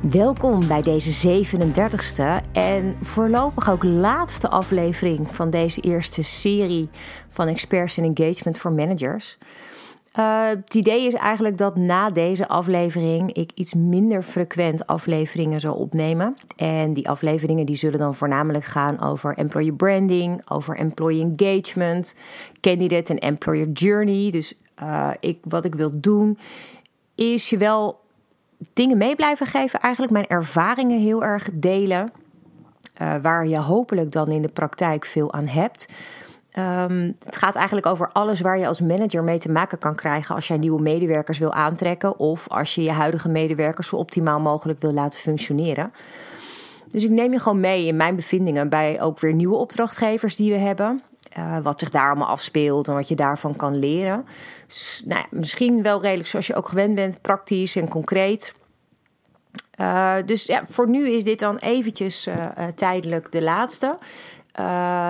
Welkom 0.00 0.68
bij 0.68 0.82
deze 0.82 1.44
37ste 1.44 2.52
en 2.52 2.96
voorlopig 3.00 3.70
ook 3.70 3.82
laatste 3.82 4.48
aflevering 4.48 5.34
van 5.34 5.50
deze 5.50 5.80
eerste 5.80 6.22
serie 6.22 6.88
van 7.28 7.46
Experts 7.46 7.98
in 7.98 8.14
Engagement 8.14 8.58
voor 8.58 8.72
Managers. 8.72 9.38
Uh, 10.18 10.46
het 10.48 10.74
idee 10.74 11.06
is 11.06 11.14
eigenlijk 11.14 11.58
dat 11.58 11.76
na 11.76 12.10
deze 12.10 12.48
aflevering 12.48 13.32
ik 13.32 13.50
iets 13.54 13.74
minder 13.74 14.22
frequent 14.22 14.86
afleveringen 14.86 15.60
zal 15.60 15.74
opnemen. 15.74 16.36
En 16.56 16.92
die 16.92 17.08
afleveringen 17.08 17.66
die 17.66 17.76
zullen 17.76 17.98
dan 17.98 18.14
voornamelijk 18.14 18.64
gaan 18.64 19.00
over 19.00 19.36
employer 19.36 19.74
branding, 19.74 20.50
over 20.50 20.76
employee 20.76 21.34
engagement, 21.36 22.14
candidate 22.60 23.12
en 23.12 23.18
employer 23.18 23.68
journey. 23.68 24.30
Dus 24.30 24.54
uh, 24.82 25.10
ik, 25.20 25.38
wat 25.42 25.64
ik 25.64 25.74
wil 25.74 26.00
doen 26.00 26.38
is 27.14 27.50
je 27.50 27.56
wel 27.56 28.00
dingen 28.72 28.98
mee 28.98 29.16
blijven 29.16 29.46
geven. 29.46 29.80
Eigenlijk 29.80 30.12
mijn 30.12 30.26
ervaringen 30.26 31.00
heel 31.00 31.24
erg 31.24 31.48
delen. 31.52 32.12
Uh, 33.02 33.14
waar 33.22 33.46
je 33.46 33.58
hopelijk 33.58 34.12
dan 34.12 34.28
in 34.28 34.42
de 34.42 34.48
praktijk 34.48 35.04
veel 35.04 35.32
aan 35.32 35.46
hebt. 35.46 35.88
Um, 36.58 37.16
het 37.24 37.36
gaat 37.36 37.54
eigenlijk 37.54 37.86
over 37.86 38.10
alles 38.12 38.40
waar 38.40 38.58
je 38.58 38.66
als 38.66 38.80
manager 38.80 39.24
mee 39.24 39.38
te 39.38 39.50
maken 39.50 39.78
kan 39.78 39.94
krijgen 39.94 40.34
als 40.34 40.48
jij 40.48 40.58
nieuwe 40.58 40.82
medewerkers 40.82 41.38
wil 41.38 41.52
aantrekken 41.52 42.18
of 42.18 42.48
als 42.48 42.74
je 42.74 42.82
je 42.82 42.90
huidige 42.90 43.28
medewerkers 43.28 43.88
zo 43.88 43.96
optimaal 43.96 44.40
mogelijk 44.40 44.80
wil 44.80 44.92
laten 44.92 45.18
functioneren. 45.18 45.92
Dus 46.88 47.04
ik 47.04 47.10
neem 47.10 47.32
je 47.32 47.38
gewoon 47.38 47.60
mee 47.60 47.86
in 47.86 47.96
mijn 47.96 48.16
bevindingen 48.16 48.68
bij 48.68 49.02
ook 49.02 49.20
weer 49.20 49.32
nieuwe 49.32 49.56
opdrachtgevers 49.56 50.36
die 50.36 50.52
we 50.52 50.58
hebben. 50.58 51.02
Uh, 51.38 51.58
wat 51.58 51.80
zich 51.80 51.90
daar 51.90 52.08
allemaal 52.08 52.28
afspeelt 52.28 52.88
en 52.88 52.94
wat 52.94 53.08
je 53.08 53.14
daarvan 53.14 53.56
kan 53.56 53.78
leren. 53.78 54.26
Nou 55.04 55.20
ja, 55.20 55.26
misschien 55.30 55.82
wel 55.82 56.00
redelijk 56.00 56.28
zoals 56.28 56.46
je 56.46 56.54
ook 56.54 56.68
gewend 56.68 56.94
bent, 56.94 57.20
praktisch 57.20 57.76
en 57.76 57.88
concreet. 57.88 58.54
Uh, 59.80 60.14
dus 60.26 60.44
ja, 60.44 60.62
voor 60.70 60.88
nu 60.88 61.10
is 61.10 61.24
dit 61.24 61.38
dan 61.38 61.56
eventjes 61.56 62.26
uh, 62.26 62.34
tijdelijk 62.74 63.32
de 63.32 63.42
laatste. 63.42 63.98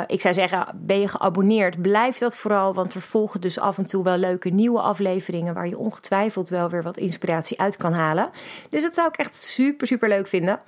Ik 0.06 0.20
zou 0.20 0.34
zeggen, 0.34 0.66
ben 0.74 1.00
je 1.00 1.08
geabonneerd? 1.08 1.82
Blijf 1.82 2.18
dat 2.18 2.36
vooral, 2.36 2.74
want 2.74 2.94
er 2.94 3.00
volgen 3.00 3.40
dus 3.40 3.58
af 3.58 3.78
en 3.78 3.86
toe 3.86 4.04
wel 4.04 4.16
leuke 4.16 4.48
nieuwe 4.48 4.80
afleveringen 4.80 5.54
waar 5.54 5.68
je 5.68 5.78
ongetwijfeld 5.78 6.48
wel 6.48 6.68
weer 6.68 6.82
wat 6.82 6.96
inspiratie 6.96 7.60
uit 7.60 7.76
kan 7.76 7.92
halen. 7.92 8.30
Dus 8.68 8.82
dat 8.82 8.94
zou 8.94 9.08
ik 9.08 9.16
echt 9.16 9.42
super, 9.42 9.86
super 9.86 10.08
leuk 10.08 10.28
vinden. 10.28 10.60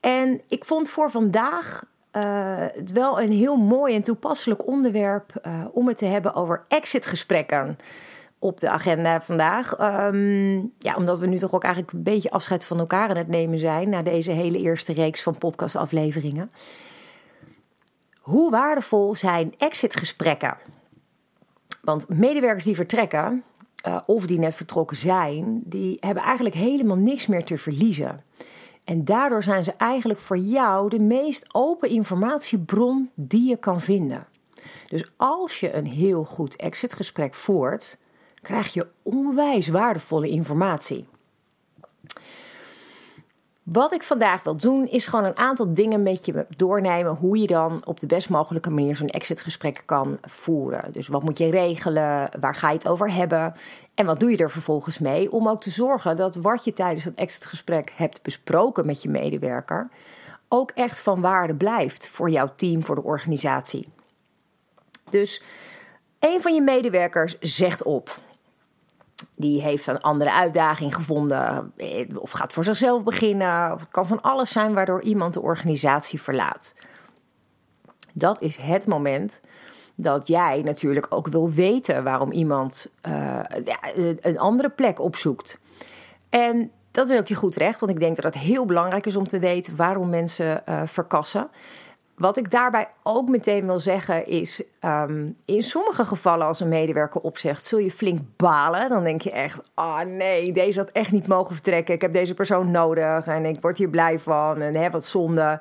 En 0.00 0.40
ik 0.48 0.64
vond 0.64 0.90
voor 0.90 1.10
vandaag 1.10 1.82
uh, 2.16 2.22
het 2.56 2.92
wel 2.92 3.20
een 3.20 3.32
heel 3.32 3.56
mooi 3.56 3.94
en 3.94 4.02
toepasselijk 4.02 4.66
onderwerp 4.66 5.32
uh, 5.46 5.64
om 5.72 5.88
het 5.88 5.98
te 5.98 6.04
hebben 6.04 6.34
over 6.34 6.64
exitgesprekken 6.68 7.76
op 8.38 8.60
de 8.60 8.68
agenda 8.68 9.20
vandaag. 9.20 9.80
Um, 9.80 10.72
ja, 10.78 10.94
omdat 10.96 11.18
we 11.18 11.26
nu 11.26 11.38
toch 11.38 11.52
ook 11.52 11.64
eigenlijk 11.64 11.94
een 11.94 12.02
beetje 12.02 12.30
afscheid 12.30 12.64
van 12.64 12.78
elkaar 12.78 13.08
aan 13.08 13.16
het 13.16 13.28
nemen 13.28 13.58
zijn 13.58 13.90
na 13.90 14.02
deze 14.02 14.30
hele 14.30 14.58
eerste 14.58 14.92
reeks 14.92 15.22
van 15.22 15.38
podcastafleveringen. 15.38 16.50
Hoe 18.20 18.50
waardevol 18.50 19.14
zijn 19.14 19.54
exitgesprekken? 19.58 20.56
Want 21.82 22.08
medewerkers 22.08 22.64
die 22.64 22.74
vertrekken, 22.74 23.42
uh, 23.86 23.98
of 24.06 24.26
die 24.26 24.38
net 24.38 24.54
vertrokken 24.54 24.96
zijn, 24.96 25.62
die 25.64 25.96
hebben 26.00 26.22
eigenlijk 26.22 26.54
helemaal 26.54 26.96
niks 26.96 27.26
meer 27.26 27.44
te 27.44 27.58
verliezen. 27.58 28.20
En 28.84 29.04
daardoor 29.04 29.42
zijn 29.42 29.64
ze 29.64 29.72
eigenlijk 29.72 30.20
voor 30.20 30.38
jou 30.38 30.88
de 30.88 30.98
meest 30.98 31.54
open 31.54 31.88
informatiebron 31.88 33.10
die 33.14 33.48
je 33.48 33.56
kan 33.56 33.80
vinden. 33.80 34.26
Dus 34.88 35.12
als 35.16 35.60
je 35.60 35.74
een 35.74 35.86
heel 35.86 36.24
goed 36.24 36.56
exitgesprek 36.56 37.34
voert, 37.34 37.98
krijg 38.42 38.72
je 38.72 38.86
onwijs 39.02 39.68
waardevolle 39.68 40.28
informatie. 40.28 41.08
Wat 43.62 43.92
ik 43.92 44.02
vandaag 44.02 44.42
wil 44.42 44.56
doen, 44.56 44.88
is 44.88 45.06
gewoon 45.06 45.24
een 45.24 45.36
aantal 45.36 45.74
dingen 45.74 46.02
met 46.02 46.24
je 46.24 46.46
doornemen. 46.56 47.14
Hoe 47.14 47.38
je 47.38 47.46
dan 47.46 47.82
op 47.84 48.00
de 48.00 48.06
best 48.06 48.28
mogelijke 48.28 48.70
manier 48.70 48.96
zo'n 48.96 49.08
exitgesprek 49.08 49.82
kan 49.86 50.18
voeren. 50.22 50.92
Dus 50.92 51.08
wat 51.08 51.22
moet 51.22 51.38
je 51.38 51.50
regelen? 51.50 52.28
Waar 52.40 52.54
ga 52.54 52.68
je 52.68 52.76
het 52.76 52.88
over 52.88 53.12
hebben? 53.12 53.54
En 53.94 54.06
wat 54.06 54.20
doe 54.20 54.30
je 54.30 54.36
er 54.36 54.50
vervolgens 54.50 54.98
mee? 54.98 55.32
Om 55.32 55.48
ook 55.48 55.62
te 55.62 55.70
zorgen 55.70 56.16
dat 56.16 56.34
wat 56.34 56.64
je 56.64 56.72
tijdens 56.72 57.04
dat 57.04 57.14
exitgesprek 57.14 57.92
hebt 57.96 58.22
besproken 58.22 58.86
met 58.86 59.02
je 59.02 59.08
medewerker. 59.08 59.88
ook 60.48 60.70
echt 60.70 61.00
van 61.00 61.20
waarde 61.20 61.56
blijft 61.56 62.08
voor 62.08 62.30
jouw 62.30 62.52
team, 62.56 62.84
voor 62.84 62.94
de 62.94 63.02
organisatie. 63.02 63.88
Dus 65.10 65.42
een 66.18 66.42
van 66.42 66.54
je 66.54 66.62
medewerkers 66.62 67.38
zegt 67.38 67.82
op. 67.82 68.18
Die 69.42 69.62
heeft 69.62 69.86
een 69.86 70.00
andere 70.00 70.32
uitdaging 70.32 70.94
gevonden, 70.94 71.72
eh, 71.76 72.06
of 72.18 72.30
gaat 72.30 72.52
voor 72.52 72.64
zichzelf 72.64 73.04
beginnen. 73.04 73.72
Of 73.72 73.80
het 73.80 73.90
kan 73.90 74.06
van 74.06 74.20
alles 74.20 74.52
zijn 74.52 74.74
waardoor 74.74 75.02
iemand 75.02 75.34
de 75.34 75.42
organisatie 75.42 76.22
verlaat. 76.22 76.74
Dat 78.12 78.40
is 78.40 78.56
het 78.56 78.86
moment 78.86 79.40
dat 79.94 80.28
jij 80.28 80.62
natuurlijk 80.64 81.06
ook 81.08 81.28
wil 81.28 81.50
weten 81.50 82.04
waarom 82.04 82.32
iemand 82.32 82.90
uh, 83.08 83.40
een 84.20 84.38
andere 84.38 84.68
plek 84.68 85.00
opzoekt. 85.00 85.60
En 86.28 86.70
dat 86.90 87.10
is 87.10 87.18
ook 87.18 87.28
je 87.28 87.34
goed 87.34 87.56
recht, 87.56 87.80
want 87.80 87.92
ik 87.92 88.00
denk 88.00 88.16
dat 88.16 88.34
het 88.34 88.42
heel 88.42 88.64
belangrijk 88.64 89.06
is 89.06 89.16
om 89.16 89.26
te 89.28 89.38
weten 89.38 89.76
waarom 89.76 90.08
mensen 90.08 90.62
uh, 90.68 90.82
verkassen. 90.86 91.48
Wat 92.16 92.36
ik 92.36 92.50
daarbij 92.50 92.88
ook 93.02 93.28
meteen 93.28 93.66
wil 93.66 93.80
zeggen 93.80 94.26
is, 94.26 94.62
um, 94.80 95.36
in 95.44 95.62
sommige 95.62 96.04
gevallen 96.04 96.46
als 96.46 96.60
een 96.60 96.68
medewerker 96.68 97.20
opzegt, 97.20 97.64
zul 97.64 97.78
je 97.78 97.90
flink 97.90 98.20
balen. 98.36 98.88
Dan 98.88 99.04
denk 99.04 99.20
je 99.20 99.30
echt, 99.30 99.60
ah 99.74 99.86
oh 99.86 100.00
nee, 100.00 100.52
deze 100.52 100.78
had 100.78 100.90
echt 100.90 101.10
niet 101.10 101.26
mogen 101.26 101.54
vertrekken. 101.54 101.94
Ik 101.94 102.00
heb 102.00 102.12
deze 102.12 102.34
persoon 102.34 102.70
nodig 102.70 103.26
en 103.26 103.44
ik 103.44 103.60
word 103.60 103.78
hier 103.78 103.88
blij 103.88 104.18
van 104.18 104.60
en 104.60 104.74
hè, 104.74 104.90
wat 104.90 105.04
zonde. 105.04 105.60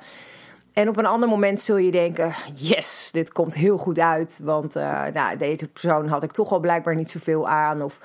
En 0.74 0.90
op 0.90 0.98
een 0.98 1.06
ander 1.06 1.30
moment 1.30 1.62
zul 1.62 1.78
je 1.78 1.92
denken, 1.92 2.34
yes, 2.54 3.10
dit 3.12 3.32
komt 3.32 3.54
heel 3.54 3.78
goed 3.78 4.00
uit. 4.00 4.40
Want 4.44 4.76
uh, 4.76 5.06
nou, 5.14 5.38
deze 5.38 5.68
persoon 5.68 6.08
had 6.08 6.24
ik 6.24 6.32
toch 6.32 6.52
al 6.52 6.60
blijkbaar 6.60 6.96
niet 6.96 7.12
zoveel 7.12 7.48
aan. 7.48 7.82
Of 7.82 8.00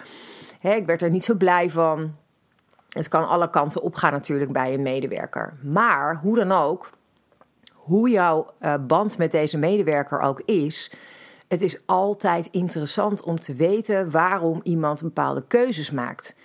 hè, 0.60 0.74
ik 0.74 0.86
werd 0.86 1.02
er 1.02 1.10
niet 1.10 1.24
zo 1.24 1.34
blij 1.34 1.70
van. 1.70 2.14
Het 2.88 3.08
kan 3.08 3.28
alle 3.28 3.50
kanten 3.50 3.82
opgaan 3.82 4.12
natuurlijk 4.12 4.52
bij 4.52 4.74
een 4.74 4.82
medewerker. 4.82 5.54
Maar 5.62 6.16
hoe 6.16 6.34
dan 6.34 6.52
ook, 6.52 6.90
hoe 7.86 8.10
jouw 8.10 8.46
uh, 8.60 8.74
band 8.86 9.18
met 9.18 9.30
deze 9.30 9.58
medewerker 9.58 10.20
ook 10.20 10.40
is, 10.40 10.90
het 11.48 11.62
is 11.62 11.78
altijd 11.84 12.48
interessant 12.50 13.22
om 13.22 13.40
te 13.40 13.54
weten 13.54 14.10
waarom 14.10 14.60
iemand 14.62 15.02
bepaalde 15.02 15.44
keuzes 15.46 15.90
maakt. 15.90 16.36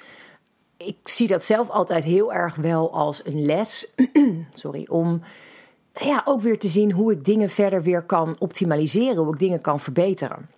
Ik 0.78 0.98
zie 1.04 1.28
dat 1.28 1.44
zelf 1.44 1.70
altijd 1.70 2.04
heel 2.04 2.34
erg 2.34 2.56
wel 2.56 2.94
als 2.94 3.26
een 3.26 3.46
les. 3.46 3.94
Sorry, 4.64 4.88
om 4.90 5.22
nou 5.94 6.08
ja, 6.08 6.22
ook 6.26 6.42
weer 6.42 6.60
te 6.60 6.68
zien 6.68 6.92
hoe 6.92 7.12
ik 7.12 7.26
dingen 7.26 7.50
verder 7.50 7.84
weer 7.84 8.04
kan 8.04 8.36
optimaliseren, 8.40 9.24
hoe 9.24 9.34
ik 9.34 9.40
dingen 9.40 9.62
kan 9.62 9.80
verbeteren. 9.80 10.50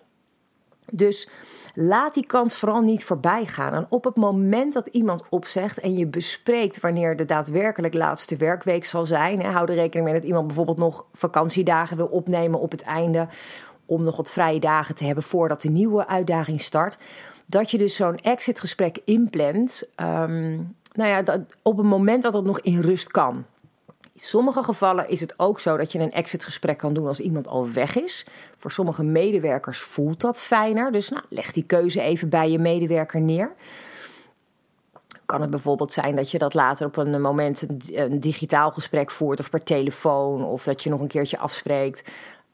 Dus 0.90 1.28
Laat 1.76 2.14
die 2.14 2.26
kans 2.26 2.56
vooral 2.56 2.80
niet 2.80 3.04
voorbij 3.04 3.46
gaan. 3.46 3.72
En 3.72 3.86
op 3.88 4.04
het 4.04 4.16
moment 4.16 4.72
dat 4.72 4.86
iemand 4.86 5.22
opzegt 5.28 5.78
en 5.78 5.96
je 5.96 6.06
bespreekt 6.06 6.80
wanneer 6.80 7.16
de 7.16 7.24
daadwerkelijk 7.24 7.94
laatste 7.94 8.36
werkweek 8.36 8.84
zal 8.84 9.06
zijn, 9.06 9.40
hè, 9.42 9.50
hou 9.50 9.68
er 9.68 9.74
rekening 9.74 10.04
mee 10.04 10.20
dat 10.20 10.28
iemand 10.28 10.46
bijvoorbeeld 10.46 10.78
nog 10.78 11.04
vakantiedagen 11.12 11.96
wil 11.96 12.06
opnemen 12.06 12.60
op 12.60 12.70
het 12.70 12.82
einde, 12.82 13.28
om 13.86 14.02
nog 14.04 14.16
wat 14.16 14.30
vrije 14.30 14.60
dagen 14.60 14.94
te 14.94 15.04
hebben 15.04 15.24
voordat 15.24 15.60
de 15.60 15.68
nieuwe 15.68 16.06
uitdaging 16.06 16.60
start. 16.60 16.98
Dat 17.46 17.70
je 17.70 17.78
dus 17.78 17.96
zo'n 17.96 18.16
exitgesprek 18.16 18.98
inplant. 19.04 19.90
Um, 20.02 20.76
nou 20.92 21.08
ja, 21.08 21.22
dat, 21.22 21.40
op 21.62 21.76
het 21.76 21.86
moment 21.86 22.22
dat 22.22 22.34
het 22.34 22.44
nog 22.44 22.60
in 22.60 22.80
rust 22.80 23.10
kan. 23.10 23.44
Sommige 24.16 24.62
gevallen 24.62 25.08
is 25.08 25.20
het 25.20 25.38
ook 25.38 25.60
zo 25.60 25.76
dat 25.76 25.92
je 25.92 25.98
een 25.98 26.12
exitgesprek 26.12 26.78
kan 26.78 26.94
doen 26.94 27.06
als 27.06 27.20
iemand 27.20 27.48
al 27.48 27.72
weg 27.72 27.96
is. 27.96 28.26
Voor 28.56 28.72
sommige 28.72 29.04
medewerkers 29.04 29.78
voelt 29.80 30.20
dat 30.20 30.40
fijner. 30.40 30.92
Dus 30.92 31.08
nou, 31.08 31.24
leg 31.28 31.52
die 31.52 31.64
keuze 31.64 32.00
even 32.00 32.28
bij 32.28 32.50
je 32.50 32.58
medewerker 32.58 33.20
neer. 33.20 33.52
Kan 35.26 35.40
het 35.40 35.50
bijvoorbeeld 35.50 35.92
zijn 35.92 36.16
dat 36.16 36.30
je 36.30 36.38
dat 36.38 36.54
later 36.54 36.86
op 36.86 36.96
een 36.96 37.20
moment 37.20 37.66
een, 37.92 38.20
digitaal 38.20 38.70
gesprek 38.70 39.10
voert 39.10 39.40
of 39.40 39.50
per 39.50 39.62
telefoon 39.62 40.44
of 40.44 40.64
dat 40.64 40.82
je 40.82 40.90
nog 40.90 41.00
een 41.00 41.08
keertje 41.08 41.38
afspreekt. 41.38 42.10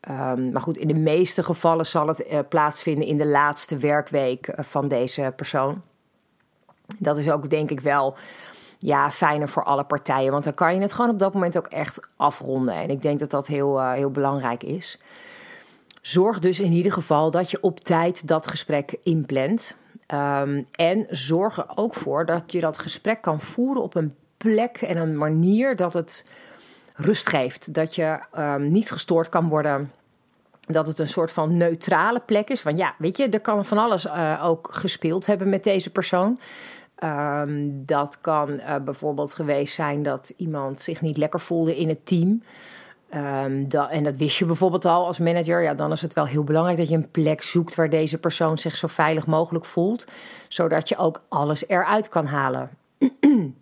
Um, 0.09 0.53
maar 0.53 0.63
goed, 0.63 0.77
in 0.77 0.89
de 0.89 0.95
meeste 0.95 1.43
gevallen 1.43 1.87
zal 1.87 2.07
het 2.07 2.27
uh, 2.31 2.39
plaatsvinden 2.49 3.07
in 3.07 3.19
de 3.19 3.27
laatste 3.27 3.77
werkweek 3.77 4.49
uh, 4.49 4.65
van 4.65 4.89
deze 4.89 5.33
persoon. 5.37 5.83
Dat 6.99 7.19
is 7.19 7.31
ook 7.31 7.51
denk 7.51 7.71
ik 7.71 7.81
wel 7.81 8.17
ja, 8.83 9.11
fijner 9.11 9.49
voor 9.49 9.65
alle 9.65 9.85
partijen. 9.85 10.33
Want 10.33 10.45
dan 10.45 10.55
kan 10.55 10.75
je 10.75 10.81
het 10.81 10.93
gewoon 10.93 11.11
op 11.11 11.19
dat 11.19 11.35
moment 11.35 11.57
ook 11.59 11.67
echt 11.67 12.01
afronden. 12.17 12.75
En 12.75 12.89
ik 12.89 13.03
denk 13.03 13.21
dat 13.21 13.31
dat 13.31 13.47
heel, 13.47 13.79
uh, 13.79 13.93
heel 13.93 14.11
belangrijk 14.11 14.63
is. 14.63 15.01
zorg 16.03 16.39
dus 16.39 16.61
in 16.61 16.73
ieder 16.73 16.93
geval 16.93 17.31
dat 17.31 17.51
je 17.51 17.61
op 17.61 17.81
tijd 17.81 18.29
dat 18.29 18.47
gesprek 18.47 18.97
inplant. 19.03 19.77
Um, 20.15 20.67
en 20.73 21.07
zorg 21.09 21.57
er 21.57 21.67
ook 21.75 21.95
voor 21.95 22.27
dat 22.27 22.53
je 22.53 22.61
dat 22.61 22.79
gesprek 22.79 23.23
kan 23.23 23.41
voeren 23.41 23.83
op 23.83 23.95
een 23.95 24.15
plek 24.37 24.77
en 24.77 24.97
een 24.97 25.17
manier 25.17 25.77
dat 25.77 25.93
het 25.93 26.31
rust 26.95 27.29
geeft. 27.29 27.75
Dat 27.75 27.95
je 27.95 28.19
um, 28.39 28.69
niet 28.69 28.91
gestoord 28.91 29.29
kan 29.29 29.49
worden. 29.49 29.93
Dat 30.61 30.87
het 30.87 30.99
een 30.99 31.09
soort 31.09 31.31
van 31.31 31.57
neutrale 31.57 32.21
plek 32.21 32.51
is. 32.51 32.63
Want 32.63 32.79
ja, 32.79 32.95
weet 32.99 33.17
je, 33.17 33.29
er 33.29 33.41
kan 33.41 33.65
van 33.65 33.79
alles 33.79 34.05
uh, 34.07 34.41
ook 34.45 34.69
gespeeld 34.71 35.27
hebben 35.27 35.49
met 35.49 35.65
deze 35.65 35.91
persoon. 35.91 36.39
Um, 37.05 37.85
dat 37.87 38.21
kan 38.21 38.51
uh, 38.51 38.77
bijvoorbeeld 38.85 39.33
geweest 39.33 39.75
zijn 39.75 40.03
dat 40.03 40.33
iemand 40.37 40.81
zich 40.81 41.01
niet 41.01 41.17
lekker 41.17 41.41
voelde 41.41 41.77
in 41.77 41.89
het 41.89 42.07
team. 42.07 42.43
Dat, 43.69 43.91
en 43.91 44.05
dat 44.05 44.17
wist 44.17 44.39
je 44.39 44.45
bijvoorbeeld 44.45 44.85
al 44.85 45.07
als 45.07 45.19
manager. 45.19 45.63
Ja, 45.63 45.75
dan 45.75 45.93
is 45.93 46.03
het 46.03 46.13
wel 46.13 46.27
heel 46.27 46.45
belangrijk 46.45 46.79
dat 46.79 46.89
je 46.89 46.97
een 46.97 47.11
plek 47.11 47.43
zoekt 47.43 47.75
waar 47.75 47.91
deze 47.91 48.19
persoon 48.19 48.59
zich 48.59 48.77
zo 48.77 48.87
veilig 48.87 49.27
mogelijk 49.27 49.65
voelt. 49.65 50.05
Zodat 50.49 50.89
je 50.89 50.97
ook 50.97 51.23
alles 51.29 51.69
eruit 51.69 52.09
kan 52.09 52.27
halen. 52.27 52.71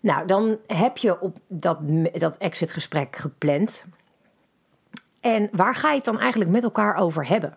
nou, 0.00 0.26
dan 0.26 0.58
heb 0.66 0.96
je 0.96 1.20
op 1.20 1.36
dat, 1.46 1.78
dat 2.12 2.36
exitgesprek 2.36 3.16
gepland. 3.16 3.84
En 5.20 5.48
waar 5.52 5.74
ga 5.74 5.88
je 5.88 5.96
het 5.96 6.04
dan 6.04 6.18
eigenlijk 6.18 6.50
met 6.50 6.64
elkaar 6.64 6.96
over 6.96 7.26
hebben? 7.26 7.56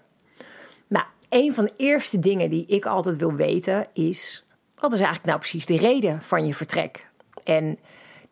Nou, 0.88 1.06
een 1.30 1.54
van 1.54 1.64
de 1.64 1.74
eerste 1.78 2.20
dingen 2.20 2.50
die 2.50 2.66
ik 2.66 2.86
altijd 2.86 3.18
wil 3.18 3.34
weten 3.34 3.88
is: 3.94 4.45
wat 4.86 4.94
is 4.94 5.06
eigenlijk 5.06 5.28
nou 5.28 5.40
precies 5.40 5.66
de 5.66 5.88
reden 5.88 6.22
van 6.22 6.46
je 6.46 6.54
vertrek? 6.54 7.10
En 7.44 7.78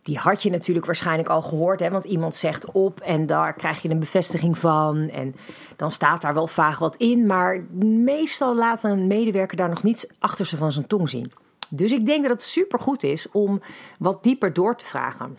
die 0.01 0.17
had 0.17 0.43
je 0.43 0.49
natuurlijk 0.49 0.85
waarschijnlijk 0.85 1.29
al 1.29 1.41
gehoord, 1.41 1.79
hè? 1.79 1.89
want 1.89 2.05
iemand 2.05 2.35
zegt 2.35 2.71
op 2.71 2.99
en 2.99 3.25
daar 3.25 3.53
krijg 3.53 3.81
je 3.81 3.89
een 3.89 3.99
bevestiging 3.99 4.57
van. 4.57 5.09
En 5.09 5.35
dan 5.75 5.91
staat 5.91 6.21
daar 6.21 6.33
wel 6.33 6.47
vaag 6.47 6.79
wat 6.79 6.95
in, 6.95 7.25
maar 7.25 7.65
meestal 7.79 8.55
laat 8.55 8.83
een 8.83 9.07
medewerker 9.07 9.57
daar 9.57 9.69
nog 9.69 9.83
niets 9.83 10.07
achter 10.19 10.45
ze 10.45 10.57
van 10.57 10.71
zijn 10.71 10.87
tong 10.87 11.09
zien. 11.09 11.31
Dus 11.69 11.91
ik 11.91 12.05
denk 12.05 12.21
dat 12.21 12.31
het 12.31 12.41
supergoed 12.41 13.03
is 13.03 13.31
om 13.31 13.61
wat 13.99 14.23
dieper 14.23 14.53
door 14.53 14.75
te 14.75 14.85
vragen. 14.85 15.37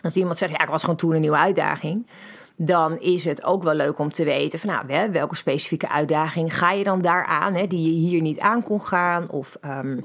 Als 0.00 0.14
iemand 0.14 0.38
zegt, 0.38 0.52
ja, 0.52 0.62
ik 0.62 0.68
was 0.68 0.80
gewoon 0.80 0.96
toen 0.96 1.14
een 1.14 1.20
nieuwe 1.20 1.36
uitdaging 1.36 2.06
dan 2.56 2.98
is 3.00 3.24
het 3.24 3.44
ook 3.44 3.62
wel 3.62 3.74
leuk 3.74 3.98
om 3.98 4.12
te 4.12 4.24
weten 4.24 4.58
van 4.58 4.70
nou, 4.70 5.10
welke 5.12 5.36
specifieke 5.36 5.88
uitdaging 5.88 6.58
ga 6.58 6.72
je 6.72 6.84
dan 6.84 7.02
daar 7.02 7.24
aan, 7.24 7.54
hè, 7.54 7.66
die 7.66 7.82
je 7.82 8.08
hier 8.08 8.20
niet 8.20 8.38
aan 8.38 8.62
kon 8.62 8.82
gaan. 8.82 9.30
Of 9.30 9.56
um, 9.64 10.04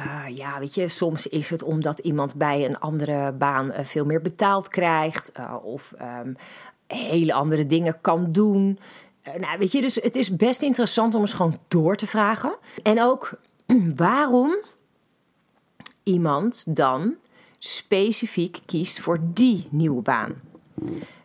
uh, 0.00 0.36
ja, 0.36 0.58
weet 0.58 0.74
je, 0.74 0.88
soms 0.88 1.26
is 1.26 1.50
het 1.50 1.62
omdat 1.62 1.98
iemand 1.98 2.34
bij 2.34 2.64
een 2.64 2.78
andere 2.78 3.32
baan 3.32 3.66
uh, 3.66 3.78
veel 3.82 4.04
meer 4.04 4.22
betaald 4.22 4.68
krijgt. 4.68 5.32
Uh, 5.38 5.56
of 5.62 5.92
um, 6.24 6.36
hele 6.86 7.32
andere 7.32 7.66
dingen 7.66 8.00
kan 8.00 8.30
doen. 8.30 8.78
nou, 9.38 9.58
weet 9.58 9.72
je, 9.72 9.80
dus 9.80 9.94
het 9.94 10.16
is 10.16 10.36
best 10.36 10.62
interessant 10.62 11.14
om 11.14 11.20
eens 11.20 11.32
gewoon 11.32 11.58
door 11.68 11.96
te 11.96 12.06
vragen. 12.06 12.56
En 12.82 13.02
ook 13.02 13.30
waarom 13.96 14.54
iemand 16.02 16.76
dan 16.76 17.14
specifiek 17.58 18.60
kiest 18.66 19.00
voor 19.00 19.18
die 19.22 19.66
nieuwe 19.70 20.02
baan. 20.02 20.34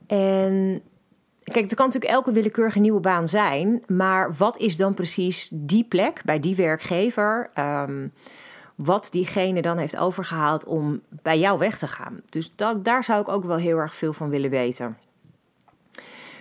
En 0.08 0.82
kijk, 1.44 1.66
het 1.66 1.76
kan 1.76 1.86
natuurlijk 1.86 2.14
elke 2.14 2.32
willekeurige 2.32 2.80
nieuwe 2.80 3.00
baan 3.00 3.28
zijn, 3.28 3.84
maar 3.88 4.34
wat 4.36 4.58
is 4.58 4.78
dan 4.78 4.94
precies 4.94 5.50
die 5.52 5.84
plek 5.84 6.22
bij 6.26 6.40
die 6.40 6.56
werkgever? 6.56 7.50
Um, 7.60 8.12
wat 8.76 9.08
diegene 9.12 9.62
dan 9.62 9.78
heeft 9.78 9.98
overgehaald 9.98 10.66
om 10.66 11.02
bij 11.10 11.40
jou 11.40 11.60
weg 11.60 11.78
te 11.78 11.88
gaan. 11.88 12.22
Dus 12.30 12.56
dat, 12.56 12.86
daar 12.86 13.04
zou 13.04 13.22
ik 13.22 13.28
ook 13.28 13.44
wel 13.44 13.58
heel 13.58 13.78
erg 13.78 13.96
veel 13.96 14.14
van 14.14 14.30
willen 14.30 14.50
weten. 14.50 14.98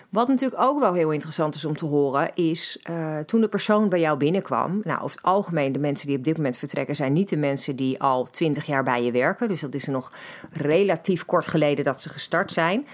Wat 0.09 0.29
natuurlijk 0.29 0.63
ook 0.63 0.81
wel 0.81 0.95
heel 0.95 1.11
interessant 1.11 1.55
is 1.55 1.65
om 1.65 1.77
te 1.77 1.85
horen, 1.85 2.31
is 2.35 2.79
uh, 2.91 3.19
toen 3.19 3.41
de 3.41 3.49
persoon 3.49 3.89
bij 3.89 4.01
jou 4.01 4.19
binnenkwam. 4.19 4.81
Nou, 4.83 5.03
over 5.03 5.17
het 5.17 5.27
algemeen, 5.27 5.73
de 5.73 5.79
mensen 5.79 6.07
die 6.07 6.17
op 6.17 6.25
dit 6.25 6.37
moment 6.37 6.57
vertrekken, 6.57 6.97
zijn 6.97 7.13
niet 7.13 7.29
de 7.29 7.37
mensen 7.37 7.77
die 7.77 8.01
al 8.01 8.25
twintig 8.25 8.67
jaar 8.67 8.85
bij 8.85 9.05
je 9.05 9.11
werken. 9.11 9.49
Dus 9.49 9.61
dat 9.61 9.75
is 9.75 9.87
er 9.87 9.93
nog 9.93 10.13
relatief 10.51 11.25
kort 11.25 11.47
geleden 11.47 11.85
dat 11.85 12.01
ze 12.01 12.09
gestart 12.09 12.53
zijn. 12.53 12.87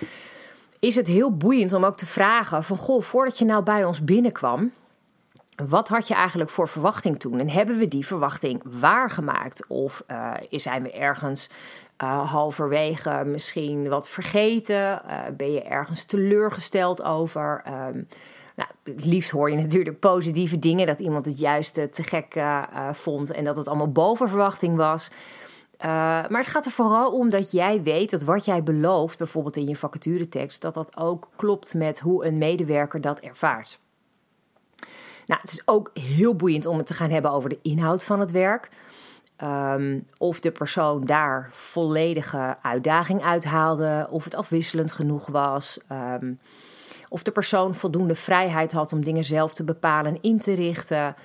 Is 0.82 0.94
het 0.94 1.06
heel 1.06 1.36
boeiend 1.36 1.72
om 1.72 1.84
ook 1.84 1.96
te 1.96 2.06
vragen: 2.06 2.64
van 2.64 2.76
goh, 2.76 3.02
voordat 3.02 3.38
je 3.38 3.44
nou 3.44 3.62
bij 3.62 3.84
ons 3.84 4.04
binnenkwam, 4.04 4.72
wat 5.66 5.88
had 5.88 6.08
je 6.08 6.14
eigenlijk 6.14 6.50
voor 6.50 6.68
verwachting 6.68 7.20
toen? 7.20 7.38
En 7.38 7.48
hebben 7.48 7.78
we 7.78 7.88
die 7.88 8.06
verwachting 8.06 8.62
waargemaakt? 8.80 9.66
Of 9.66 10.04
uh, 10.10 10.32
zijn 10.50 10.82
we 10.82 10.92
ergens 10.92 11.50
uh, 12.02 12.30
halverwege 12.30 13.22
misschien 13.26 13.88
wat 13.88 14.08
vergeten? 14.08 15.02
Uh, 15.06 15.18
ben 15.36 15.52
je 15.52 15.62
ergens 15.62 16.04
teleurgesteld 16.04 17.02
over? 17.02 17.62
Um, 17.66 18.08
nou, 18.56 18.70
het 18.84 19.04
liefst 19.04 19.30
hoor 19.30 19.50
je 19.50 19.56
natuurlijk 19.56 19.98
positieve 19.98 20.58
dingen. 20.58 20.86
Dat 20.86 21.00
iemand 21.00 21.26
het 21.26 21.38
juist 21.38 21.74
te 21.74 22.02
gek 22.02 22.40
vond 22.92 23.30
en 23.30 23.44
dat 23.44 23.56
het 23.56 23.68
allemaal 23.68 23.92
boven 23.92 24.28
verwachting 24.28 24.76
was. 24.76 25.10
Maar 25.78 26.38
het 26.38 26.46
gaat 26.46 26.66
er 26.66 26.72
vooral 26.72 27.12
om 27.12 27.30
dat 27.30 27.50
jij 27.50 27.82
weet 27.82 28.10
dat 28.10 28.22
wat 28.22 28.44
jij 28.44 28.62
belooft, 28.62 29.18
bijvoorbeeld 29.18 29.56
in 29.56 29.68
je 29.68 29.76
vacaturetekst, 29.76 30.62
dat 30.62 30.74
dat 30.74 30.96
ook 30.96 31.28
klopt 31.36 31.74
met 31.74 32.00
hoe 32.00 32.24
een 32.24 32.38
medewerker 32.38 33.00
dat 33.00 33.20
ervaart. 33.20 33.80
Nou, 35.26 35.40
het 35.40 35.52
is 35.52 35.62
ook 35.64 35.90
heel 35.94 36.36
boeiend 36.36 36.66
om 36.66 36.76
het 36.76 36.86
te 36.86 36.94
gaan 36.94 37.10
hebben 37.10 37.30
over 37.30 37.48
de 37.48 37.58
inhoud 37.62 38.04
van 38.04 38.20
het 38.20 38.30
werk. 38.30 38.68
Um, 39.42 40.06
of 40.18 40.40
de 40.40 40.50
persoon 40.50 41.04
daar 41.04 41.48
volledige 41.52 42.56
uitdaging 42.62 43.22
uithaalde, 43.22 44.06
of 44.10 44.24
het 44.24 44.34
afwisselend 44.34 44.92
genoeg 44.92 45.26
was. 45.26 45.78
Um, 45.92 46.38
of 47.08 47.22
de 47.22 47.30
persoon 47.30 47.74
voldoende 47.74 48.14
vrijheid 48.14 48.72
had 48.72 48.92
om 48.92 49.04
dingen 49.04 49.24
zelf 49.24 49.54
te 49.54 49.64
bepalen 49.64 50.14
en 50.14 50.22
in 50.22 50.40
te 50.40 50.52
richten. 50.52 51.16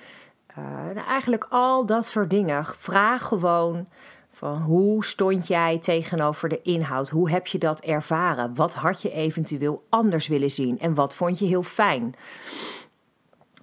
Uh, 0.58 0.84
nou, 0.84 1.06
eigenlijk 1.06 1.46
al 1.50 1.86
dat 1.86 2.06
soort 2.06 2.30
dingen. 2.30 2.64
Vraag 2.64 3.24
gewoon 3.24 3.86
van 4.30 4.62
hoe 4.62 5.04
stond 5.04 5.46
jij 5.46 5.78
tegenover 5.78 6.48
de 6.48 6.62
inhoud? 6.62 7.08
Hoe 7.08 7.30
heb 7.30 7.46
je 7.46 7.58
dat 7.58 7.80
ervaren? 7.80 8.54
Wat 8.54 8.74
had 8.74 9.02
je 9.02 9.12
eventueel 9.12 9.84
anders 9.88 10.26
willen 10.26 10.50
zien? 10.50 10.78
En 10.78 10.94
wat 10.94 11.14
vond 11.14 11.38
je 11.38 11.46
heel 11.46 11.62
fijn? 11.62 12.14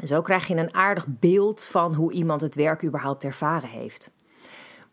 Zo 0.06 0.22
krijg 0.22 0.48
je 0.48 0.56
een 0.56 0.74
aardig 0.74 1.06
beeld 1.08 1.64
van 1.64 1.94
hoe 1.94 2.12
iemand 2.12 2.42
het 2.42 2.56
werk 2.56 2.84
überhaupt 2.84 3.24
ervaren 3.24 3.70
heeft. 3.70 4.12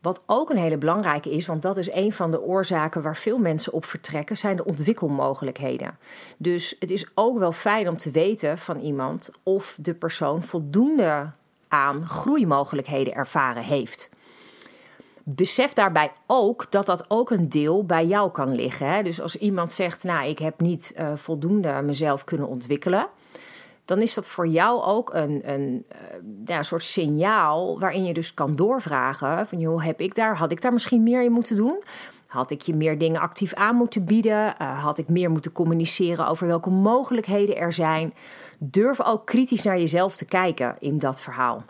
Wat 0.01 0.23
ook 0.27 0.51
een 0.51 0.57
hele 0.57 0.79
belangrijke 0.79 1.31
is, 1.31 1.47
want 1.47 1.63
dat 1.63 1.77
is 1.77 1.93
een 1.93 2.13
van 2.13 2.31
de 2.31 2.43
oorzaken 2.43 3.03
waar 3.03 3.17
veel 3.17 3.39
mensen 3.39 3.73
op 3.73 3.85
vertrekken, 3.85 4.37
zijn 4.37 4.57
de 4.57 4.65
ontwikkelmogelijkheden. 4.65 5.99
Dus 6.37 6.77
het 6.79 6.91
is 6.91 7.07
ook 7.15 7.39
wel 7.39 7.53
fijn 7.53 7.89
om 7.89 7.97
te 7.97 8.11
weten 8.11 8.59
van 8.59 8.81
iemand 8.81 9.31
of 9.43 9.77
de 9.81 9.95
persoon 9.95 10.43
voldoende 10.43 11.31
aan 11.69 12.09
groeimogelijkheden 12.09 13.15
ervaren 13.15 13.63
heeft. 13.63 14.11
Besef 15.25 15.73
daarbij 15.73 16.13
ook 16.27 16.71
dat 16.71 16.87
dat 16.87 17.05
ook 17.09 17.31
een 17.31 17.49
deel 17.49 17.87
bij 17.87 18.07
jou 18.07 18.31
kan 18.31 18.55
liggen. 18.55 18.87
Hè? 18.87 19.03
Dus 19.03 19.21
als 19.21 19.37
iemand 19.37 19.73
zegt, 19.73 20.05
nou 20.05 20.29
ik 20.29 20.39
heb 20.39 20.61
niet 20.61 20.95
uh, 20.99 21.13
voldoende 21.15 21.83
mezelf 21.83 22.25
kunnen 22.25 22.49
ontwikkelen, 22.49 23.07
dan 23.85 24.01
is 24.01 24.15
dat 24.15 24.29
voor 24.29 24.47
jou 24.47 24.83
ook 24.83 25.15
een, 25.15 25.53
een, 25.53 25.85
eh, 25.89 25.99
ja, 26.45 26.63
soort 26.63 26.83
signaal 26.83 27.79
waarin 27.79 28.05
je 28.05 28.15
dus 28.15 28.35
kan 28.35 28.57
doorvragen 28.57 29.47
van 29.47 29.59
joh, 29.59 29.85
heb 29.85 30.01
ik 30.01 30.15
daar, 30.15 30.37
had 30.37 30.53
ik 30.53 30.63
daar 30.63 30.73
misschien 30.73 31.03
meer 31.03 31.23
in 31.23 31.33
moeten 31.33 31.57
doen? 31.57 31.83
Had 32.27 32.51
ik 32.51 32.61
je 32.61 32.75
meer 32.75 32.99
dingen 32.99 33.21
actief 33.21 33.55
aan 33.55 33.77
moeten 33.77 34.05
bieden? 34.05 34.55
Uh, 34.61 34.83
had 34.85 34.99
ik 34.99 35.09
meer 35.09 35.31
moeten 35.31 35.53
communiceren 35.53 36.27
over 36.27 36.47
welke 36.47 36.71
mogelijkheden 36.71 37.57
er 37.57 37.73
zijn? 37.73 38.15
Durf 38.59 39.01
ook 39.03 39.27
kritisch 39.27 39.63
naar 39.63 39.79
jezelf 39.79 40.17
te 40.17 40.25
kijken 40.25 40.77
in 40.79 40.99
dat 40.99 41.21
verhaal. 41.21 41.65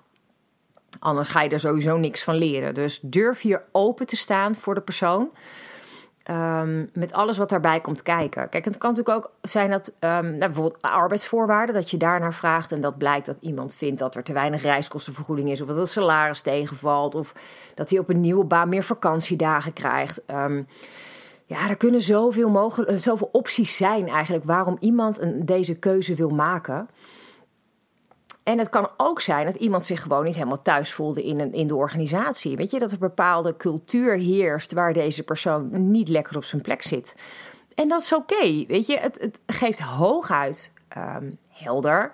Anders 0.99 1.29
ga 1.29 1.43
je 1.43 1.49
er 1.49 1.61
sowieso 1.61 1.97
niks 1.97 2.25
van 2.25 2.35
leren. 2.35 2.75
Dus 2.75 3.01
durf 3.03 3.41
hier 3.41 3.65
open 3.73 4.07
te 4.07 4.17
staan 4.17 4.55
voor 4.55 4.75
de 4.75 4.81
persoon. 4.81 5.31
Um, 6.31 6.91
met 6.93 7.13
alles 7.13 7.37
wat 7.39 7.49
daarbij 7.49 7.81
komt 7.81 8.03
kijken. 8.03 8.49
Kijk, 8.49 8.65
het 8.65 8.79
kan 8.79 8.91
natuurlijk 8.91 9.17
ook 9.17 9.33
zijn 9.43 9.71
dat 9.71 9.89
um, 9.89 9.91
nou, 10.01 10.39
bijvoorbeeld 10.39 10.83
arbeidsvoorwaarden, 10.83 11.75
dat 11.75 11.91
je 11.91 11.97
daarnaar 11.97 12.35
vraagt 12.35 12.73
en 12.73 12.81
dat 12.81 12.99
blijkt 12.99 13.27
dat 13.27 13.37
iemand 13.41 13.75
vindt 13.75 13.99
dat 13.99 14.15
er 14.15 14.23
te 14.23 14.33
weinig 14.33 14.63
reiskostenvergoeding 14.63 15.51
is, 15.51 15.61
of 15.61 15.69
dat 15.69 15.77
het 15.77 15.89
salaris 15.89 16.41
tegenvalt, 16.41 17.15
of 17.15 17.33
dat 17.75 17.91
hij 17.91 17.99
op 17.99 18.09
een 18.09 18.21
nieuwe 18.21 18.45
baan 18.45 18.69
meer 18.69 18.83
vakantiedagen 18.83 19.73
krijgt. 19.73 20.23
Um, 20.27 20.67
ja, 21.47 21.69
er 21.69 21.77
kunnen 21.77 22.01
zoveel, 22.01 22.49
mogelijk, 22.49 23.03
zoveel 23.03 23.29
opties 23.33 23.77
zijn 23.77 24.09
eigenlijk 24.09 24.45
waarom 24.45 24.77
iemand 24.81 25.21
een, 25.21 25.45
deze 25.45 25.75
keuze 25.75 26.15
wil 26.15 26.31
maken. 26.31 26.89
En 28.43 28.59
het 28.59 28.69
kan 28.69 28.89
ook 28.97 29.21
zijn 29.21 29.47
dat 29.47 29.55
iemand 29.55 29.87
zich 29.87 30.03
gewoon 30.03 30.25
niet 30.25 30.35
helemaal 30.35 30.63
thuis 30.63 30.93
voelde 30.93 31.25
in, 31.25 31.41
een, 31.41 31.53
in 31.53 31.67
de 31.67 31.75
organisatie. 31.75 32.57
Weet 32.57 32.71
je, 32.71 32.79
dat 32.79 32.93
er 32.93 32.99
bepaalde 32.99 33.57
cultuur 33.57 34.15
heerst 34.15 34.73
waar 34.73 34.93
deze 34.93 35.23
persoon 35.23 35.91
niet 35.91 36.09
lekker 36.09 36.37
op 36.37 36.45
zijn 36.45 36.63
plek 36.63 36.83
zit. 36.83 37.15
En 37.75 37.89
dat 37.89 38.03
is 38.03 38.15
oké, 38.15 38.65
weet 38.67 38.87
je. 38.87 38.99
Het, 38.99 39.19
het 39.21 39.41
geeft 39.47 39.81
hooguit 39.81 40.73
um, 40.97 41.39
helder 41.49 42.11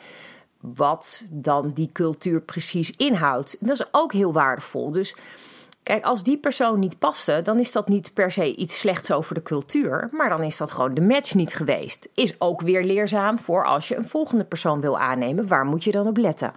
wat 0.60 1.24
dan 1.30 1.70
die 1.74 1.90
cultuur 1.92 2.40
precies 2.40 2.96
inhoudt. 2.96 3.56
Dat 3.60 3.80
is 3.80 3.86
ook 3.90 4.12
heel 4.12 4.32
waardevol. 4.32 4.90
Dus 4.90 5.16
Kijk, 5.82 6.04
als 6.04 6.22
die 6.22 6.38
persoon 6.38 6.78
niet 6.78 6.98
paste, 6.98 7.40
dan 7.44 7.58
is 7.58 7.72
dat 7.72 7.88
niet 7.88 8.14
per 8.14 8.32
se 8.32 8.54
iets 8.54 8.78
slechts 8.78 9.12
over 9.12 9.34
de 9.34 9.42
cultuur, 9.42 10.08
maar 10.12 10.28
dan 10.28 10.42
is 10.42 10.56
dat 10.56 10.70
gewoon 10.70 10.94
de 10.94 11.00
match 11.00 11.34
niet 11.34 11.54
geweest. 11.54 12.08
Is 12.14 12.40
ook 12.40 12.60
weer 12.60 12.84
leerzaam 12.84 13.38
voor 13.38 13.66
als 13.66 13.88
je 13.88 13.96
een 13.96 14.08
volgende 14.08 14.44
persoon 14.44 14.80
wil 14.80 14.98
aannemen, 14.98 15.48
waar 15.48 15.64
moet 15.64 15.84
je 15.84 15.90
dan 15.90 16.06
op 16.06 16.16
letten? 16.16 16.52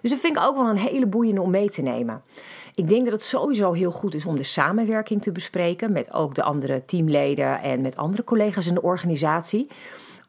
Dus 0.00 0.10
dat 0.10 0.20
vind 0.20 0.36
ik 0.36 0.42
ook 0.42 0.56
wel 0.56 0.68
een 0.68 0.76
hele 0.76 1.06
boeiende 1.06 1.40
om 1.40 1.50
mee 1.50 1.68
te 1.68 1.82
nemen. 1.82 2.22
Ik 2.74 2.88
denk 2.88 3.04
dat 3.04 3.12
het 3.12 3.22
sowieso 3.22 3.72
heel 3.72 3.90
goed 3.90 4.14
is 4.14 4.26
om 4.26 4.36
de 4.36 4.42
samenwerking 4.42 5.22
te 5.22 5.32
bespreken 5.32 5.92
met 5.92 6.12
ook 6.12 6.34
de 6.34 6.42
andere 6.42 6.84
teamleden 6.84 7.60
en 7.60 7.80
met 7.80 7.96
andere 7.96 8.24
collega's 8.24 8.66
in 8.66 8.74
de 8.74 8.82
organisatie. 8.82 9.68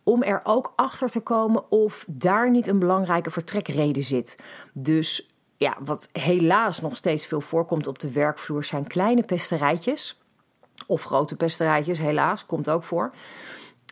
Om 0.04 0.24
er 0.24 0.42
ook 0.44 0.74
achter 0.76 1.10
te 1.10 1.20
komen 1.20 1.72
of 1.72 2.06
daar 2.08 2.52
niet 2.52 2.68
een 2.68 2.80
belangrijke 2.80 3.32
vertrekreden 3.32 4.04
zit. 4.04 4.38
Dus 4.74 5.35
ja, 5.66 5.78
wat 5.80 6.10
helaas 6.12 6.82
nog 6.82 6.96
steeds 6.96 7.26
veel 7.26 7.42
voorkomt 7.42 7.88
op 7.88 8.00
de 8.00 8.12
werkvloer 8.12 8.64
zijn 8.64 8.88
kleine 8.88 9.24
pesterijtjes. 9.24 10.20
Of 10.88 11.04
grote 11.04 11.36
pesterijtjes, 11.36 12.00
helaas, 12.00 12.46
komt 12.46 12.70
ook 12.70 12.84
voor. 12.84 13.14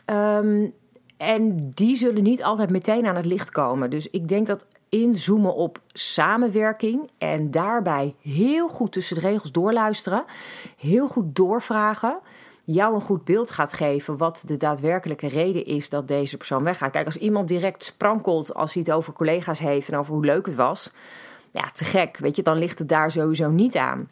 Ehm, 0.05 0.69
en 1.17 1.69
die 1.73 1.95
zullen 1.95 2.23
niet 2.23 2.43
altijd 2.43 2.69
meteen 2.69 3.05
aan 3.05 3.15
het 3.15 3.25
licht 3.25 3.49
komen. 3.49 3.89
Dus 3.89 4.09
ik 4.09 4.27
denk 4.27 4.47
dat 4.47 4.65
inzoomen 4.89 5.55
op 5.55 5.79
samenwerking 5.93 7.09
en 7.17 7.51
daarbij 7.51 8.15
heel 8.21 8.67
goed 8.67 8.91
tussen 8.91 9.15
de 9.15 9.21
regels 9.21 9.51
doorluisteren, 9.51 10.25
heel 10.77 11.07
goed 11.07 11.35
doorvragen, 11.35 12.19
jou 12.63 12.95
een 12.95 13.01
goed 13.01 13.23
beeld 13.23 13.51
gaat 13.51 13.73
geven 13.73 14.17
wat 14.17 14.43
de 14.45 14.57
daadwerkelijke 14.57 15.27
reden 15.27 15.65
is 15.65 15.89
dat 15.89 16.07
deze 16.07 16.37
persoon 16.37 16.63
weggaat. 16.63 16.91
Kijk, 16.91 17.05
als 17.05 17.17
iemand 17.17 17.47
direct 17.47 17.83
sprankelt 17.83 18.53
als 18.53 18.73
hij 18.73 18.83
het 18.85 18.95
over 18.95 19.13
collega's 19.13 19.59
heeft 19.59 19.89
en 19.89 19.97
over 19.97 20.13
hoe 20.13 20.25
leuk 20.25 20.45
het 20.45 20.55
was, 20.55 20.91
ja, 21.53 21.63
te 21.73 21.85
gek, 21.85 22.17
weet 22.17 22.35
je, 22.35 22.41
dan 22.41 22.57
ligt 22.57 22.79
het 22.79 22.89
daar 22.89 23.11
sowieso 23.11 23.49
niet 23.49 23.75
aan. 23.75 24.09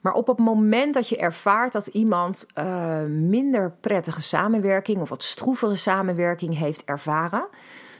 Maar 0.00 0.12
op 0.12 0.26
het 0.26 0.38
moment 0.38 0.94
dat 0.94 1.08
je 1.08 1.16
ervaart 1.16 1.72
dat 1.72 1.86
iemand 1.86 2.46
uh, 2.54 3.02
minder 3.04 3.72
prettige 3.80 4.22
samenwerking 4.22 5.00
of 5.00 5.08
wat 5.08 5.22
stroevere 5.22 5.74
samenwerking 5.74 6.58
heeft 6.58 6.84
ervaren, 6.84 7.46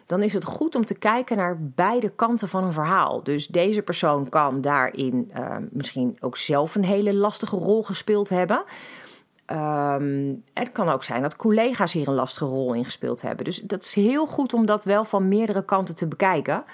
dan 0.07 0.23
is 0.23 0.33
het 0.33 0.45
goed 0.45 0.75
om 0.75 0.85
te 0.85 0.99
kijken 0.99 1.37
naar 1.37 1.57
beide 1.61 2.09
kanten 2.09 2.49
van 2.49 2.65
een 2.65 2.73
verhaal. 2.73 3.23
Dus 3.23 3.47
deze 3.47 3.83
persoon 3.83 4.29
kan 4.29 4.61
daarin 4.61 5.31
uh, 5.37 5.57
misschien 5.71 6.17
ook 6.21 6.37
zelf 6.37 6.75
een 6.75 6.85
hele 6.85 7.15
lastige 7.15 7.57
rol 7.57 7.83
gespeeld 7.83 8.29
hebben. 8.29 8.65
Um, 9.47 10.43
het 10.55 10.73
kan 10.73 10.89
ook 10.89 11.05
zijn 11.05 11.23
dat 11.23 11.37
collega's 11.37 11.93
hier 11.93 12.09
een 12.09 12.15
lastige 12.15 12.45
rol 12.45 12.75
in 12.75 12.85
gespeeld 12.85 13.23
hebben. 13.23 13.45
Dus 13.45 13.61
dat 13.61 13.83
is 13.83 13.95
heel 13.95 14.27
goed 14.27 14.55
om 14.55 14.67
dat 14.67 14.85
wel 14.85 15.05
van 15.05 15.29
meerdere 15.29 15.65
kanten 15.65 15.95
te 15.95 16.09
bekijken. 16.09 16.65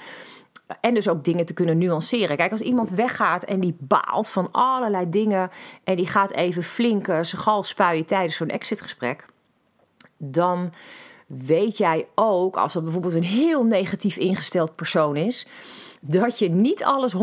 En 0.81 0.95
dus 0.95 1.09
ook 1.09 1.25
dingen 1.25 1.47
te 1.47 1.55
kunnen 1.55 1.79
nuanceren. 1.79 2.37
Kijk, 2.37 2.53
als 2.53 2.61
iemand 2.61 2.91
weggaat 2.91 3.45
en 3.45 3.61
die 3.61 3.77
baalt 3.79 4.29
van 4.29 4.49
allerlei 4.53 5.11
dingen. 5.11 5.51
en 5.85 5.97
die 5.97 6.07
gaat 6.07 6.31
even 6.31 6.63
flink 6.63 7.05
zijn 7.05 7.27
gal 7.43 7.63
spuien 7.63 8.07
tijdens 8.07 8.37
zo'n 8.37 8.49
exitgesprek. 8.49 9.27
dan 10.17 10.73
weet 11.27 11.77
jij 11.77 12.07
ook, 12.15 12.57
als 12.57 12.73
dat 12.73 12.83
bijvoorbeeld 12.83 13.15
een 13.15 13.23
heel 13.23 13.65
negatief 13.65 14.17
ingesteld 14.17 14.75
persoon 14.75 15.17
is. 15.17 15.47
dat 16.01 16.39
je 16.39 16.49
niet 16.49 16.85
alles 16.85 17.15
100% 17.15 17.17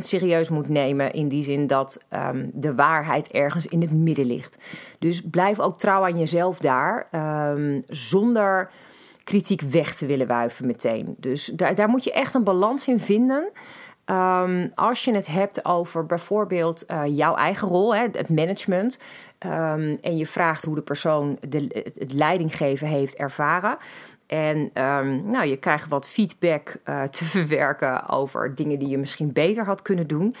serieus 0.00 0.48
moet 0.48 0.68
nemen. 0.68 1.12
In 1.12 1.28
die 1.28 1.42
zin 1.42 1.66
dat 1.66 2.04
um, 2.12 2.50
de 2.54 2.74
waarheid 2.74 3.30
ergens 3.30 3.66
in 3.66 3.80
het 3.80 3.92
midden 3.92 4.26
ligt. 4.26 4.58
Dus 4.98 5.22
blijf 5.30 5.60
ook 5.60 5.78
trouw 5.78 6.04
aan 6.04 6.18
jezelf 6.18 6.58
daar. 6.58 7.08
Um, 7.54 7.82
zonder 7.86 8.70
kritiek 9.30 9.60
weg 9.60 9.94
te 9.94 10.06
willen 10.06 10.26
wuiven 10.26 10.66
meteen. 10.66 11.14
Dus 11.18 11.44
daar, 11.44 11.74
daar 11.74 11.88
moet 11.88 12.04
je 12.04 12.12
echt 12.12 12.34
een 12.34 12.44
balans 12.44 12.88
in 12.88 13.00
vinden. 13.00 13.50
Um, 14.06 14.72
als 14.74 15.04
je 15.04 15.14
het 15.14 15.26
hebt 15.26 15.64
over 15.64 16.06
bijvoorbeeld 16.06 16.84
uh, 16.90 17.02
jouw 17.06 17.34
eigen 17.34 17.68
rol, 17.68 17.94
hè, 17.94 18.02
het 18.02 18.28
management. 18.28 19.00
Um, 19.46 19.98
en 20.00 20.16
je 20.16 20.26
vraagt 20.26 20.64
hoe 20.64 20.74
de 20.74 20.82
persoon 20.82 21.38
de, 21.48 21.92
het 21.98 22.12
leidinggeven 22.12 22.86
heeft 22.86 23.14
ervaren. 23.14 23.78
En 24.26 24.56
um, 24.58 25.30
nou, 25.30 25.46
je 25.46 25.56
krijgt 25.56 25.88
wat 25.88 26.08
feedback 26.08 26.76
uh, 26.84 27.02
te 27.02 27.24
verwerken 27.34 28.08
over 28.08 28.54
dingen 28.54 28.78
die 28.78 28.88
je 28.88 28.98
misschien 28.98 29.32
beter 29.32 29.64
had 29.64 29.82
kunnen 29.82 30.06
doen. 30.06 30.36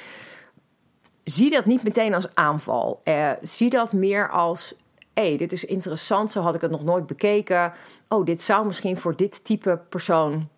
Zie 1.24 1.50
dat 1.50 1.64
niet 1.64 1.82
meteen 1.82 2.14
als 2.14 2.34
aanval. 2.34 3.00
Uh, 3.04 3.30
zie 3.42 3.70
dat 3.70 3.92
meer 3.92 4.30
als 4.30 4.74
hey, 5.20 5.36
dit 5.36 5.52
is 5.52 5.64
interessant, 5.64 6.32
zo 6.32 6.40
had 6.40 6.54
ik 6.54 6.60
het 6.60 6.70
nog 6.70 6.84
nooit 6.84 7.06
bekeken. 7.06 7.72
Oh, 8.08 8.24
dit 8.24 8.42
zou 8.42 8.66
misschien 8.66 8.96
voor 8.96 9.16
dit 9.16 9.44
type 9.44 9.80
persoon 9.88 10.48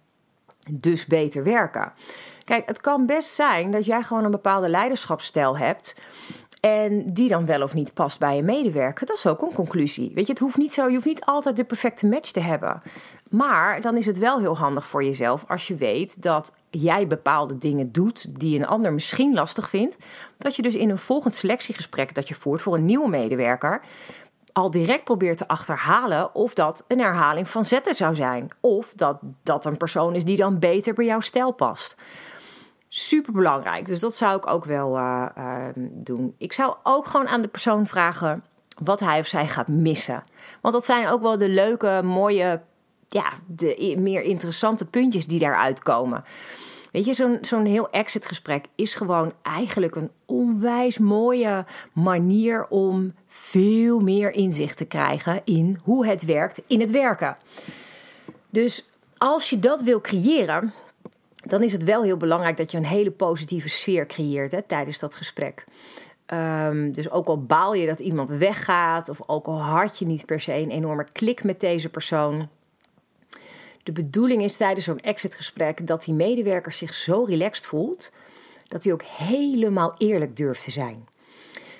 dus 0.70 1.06
beter 1.06 1.44
werken. 1.44 1.92
Kijk, 2.44 2.68
het 2.68 2.80
kan 2.80 3.06
best 3.06 3.34
zijn 3.34 3.70
dat 3.70 3.84
jij 3.84 4.02
gewoon 4.02 4.24
een 4.24 4.30
bepaalde 4.30 4.68
leiderschapsstijl 4.68 5.58
hebt. 5.58 6.00
En 6.60 7.12
die 7.12 7.28
dan 7.28 7.46
wel 7.46 7.62
of 7.62 7.74
niet 7.74 7.94
past 7.94 8.18
bij 8.18 8.36
je 8.36 8.42
medewerker. 8.42 9.06
Dat 9.06 9.16
is 9.16 9.26
ook 9.26 9.42
een 9.42 9.52
conclusie. 9.52 10.10
Weet 10.14 10.26
je, 10.26 10.32
het 10.32 10.40
hoeft 10.40 10.56
niet 10.56 10.72
zo, 10.72 10.86
je 10.86 10.94
hoeft 10.94 11.06
niet 11.06 11.24
altijd 11.24 11.56
de 11.56 11.64
perfecte 11.64 12.06
match 12.06 12.30
te 12.30 12.40
hebben. 12.40 12.82
Maar 13.30 13.80
dan 13.80 13.96
is 13.96 14.06
het 14.06 14.18
wel 14.18 14.38
heel 14.38 14.56
handig 14.56 14.86
voor 14.86 15.04
jezelf 15.04 15.44
als 15.48 15.68
je 15.68 15.74
weet 15.74 16.22
dat 16.22 16.52
jij 16.70 17.06
bepaalde 17.06 17.58
dingen 17.58 17.92
doet 17.92 18.40
die 18.40 18.58
een 18.58 18.66
ander 18.66 18.92
misschien 18.92 19.34
lastig 19.34 19.68
vindt. 19.68 19.96
Dat 20.38 20.56
je 20.56 20.62
dus 20.62 20.74
in 20.74 20.90
een 20.90 20.98
volgend 20.98 21.36
selectiegesprek 21.36 22.14
dat 22.14 22.28
je 22.28 22.34
voert 22.34 22.62
voor 22.62 22.74
een 22.74 22.84
nieuwe 22.84 23.08
medewerker 23.08 23.80
al 24.52 24.70
direct 24.70 25.04
probeert 25.04 25.38
te 25.38 25.48
achterhalen 25.48 26.34
of 26.34 26.54
dat 26.54 26.84
een 26.88 26.98
herhaling 26.98 27.48
van 27.48 27.64
zetten 27.64 27.94
zou 27.94 28.14
zijn. 28.14 28.48
Of 28.60 28.92
dat 28.96 29.18
dat 29.42 29.64
een 29.64 29.76
persoon 29.76 30.14
is 30.14 30.24
die 30.24 30.36
dan 30.36 30.58
beter 30.58 30.94
bij 30.94 31.04
jouw 31.04 31.20
stijl 31.20 31.52
past. 31.52 31.96
Super 32.88 33.32
belangrijk. 33.32 33.86
Dus 33.86 34.00
dat 34.00 34.16
zou 34.16 34.36
ik 34.36 34.46
ook 34.46 34.64
wel 34.64 34.96
uh, 34.96 35.26
uh, 35.38 35.66
doen. 35.90 36.34
Ik 36.38 36.52
zou 36.52 36.74
ook 36.82 37.06
gewoon 37.06 37.28
aan 37.28 37.40
de 37.40 37.48
persoon 37.48 37.86
vragen 37.86 38.44
wat 38.82 39.00
hij 39.00 39.18
of 39.18 39.26
zij 39.26 39.48
gaat 39.48 39.68
missen. 39.68 40.24
Want 40.60 40.74
dat 40.74 40.84
zijn 40.84 41.08
ook 41.08 41.22
wel 41.22 41.38
de 41.38 41.48
leuke, 41.48 42.00
mooie, 42.04 42.60
ja, 43.08 43.32
de 43.46 43.96
meer 43.98 44.22
interessante 44.22 44.84
puntjes 44.84 45.26
die 45.26 45.38
daaruit 45.38 45.82
komen. 45.82 46.24
Weet 46.92 47.04
je, 47.04 47.14
zo'n 47.14 47.38
zo'n 47.40 47.64
heel 47.64 47.90
exitgesprek 47.90 48.64
is 48.74 48.94
gewoon 48.94 49.32
eigenlijk 49.42 49.94
een 49.94 50.10
onwijs 50.26 50.98
mooie 50.98 51.64
manier 51.92 52.66
om 52.66 53.14
veel 53.26 54.00
meer 54.00 54.30
inzicht 54.30 54.76
te 54.76 54.84
krijgen 54.84 55.40
in 55.44 55.78
hoe 55.84 56.06
het 56.06 56.24
werkt 56.24 56.62
in 56.66 56.80
het 56.80 56.90
werken. 56.90 57.36
Dus 58.50 58.88
als 59.16 59.50
je 59.50 59.58
dat 59.58 59.82
wil 59.82 60.00
creëren, 60.00 60.72
dan 61.46 61.62
is 61.62 61.72
het 61.72 61.84
wel 61.84 62.02
heel 62.02 62.16
belangrijk 62.16 62.56
dat 62.56 62.70
je 62.70 62.76
een 62.76 62.84
hele 62.84 63.10
positieve 63.10 63.68
sfeer 63.68 64.06
creëert 64.06 64.52
hè, 64.52 64.62
tijdens 64.62 64.98
dat 64.98 65.14
gesprek. 65.14 65.64
Um, 66.26 66.92
dus 66.92 67.10
ook 67.10 67.26
al 67.26 67.42
baal 67.42 67.74
je 67.74 67.86
dat 67.86 67.98
iemand 67.98 68.30
weggaat, 68.30 69.08
of 69.08 69.20
ook 69.26 69.46
al 69.46 69.60
had 69.60 69.98
je 69.98 70.06
niet 70.06 70.26
per 70.26 70.40
se 70.40 70.54
een 70.54 70.70
enorme 70.70 71.06
klik 71.12 71.44
met 71.44 71.60
deze 71.60 71.88
persoon, 71.88 72.48
de 73.82 73.92
bedoeling 73.92 74.42
is 74.42 74.56
tijdens 74.56 74.84
zo'n 74.84 75.00
exitgesprek 75.00 75.86
dat 75.86 76.04
die 76.04 76.14
medewerker 76.14 76.72
zich 76.72 76.94
zo 76.94 77.24
relaxed 77.24 77.66
voelt 77.66 78.12
dat 78.68 78.84
hij 78.84 78.92
ook 78.92 79.02
helemaal 79.02 79.94
eerlijk 79.98 80.36
durft 80.36 80.64
te 80.64 80.70
zijn. 80.70 81.08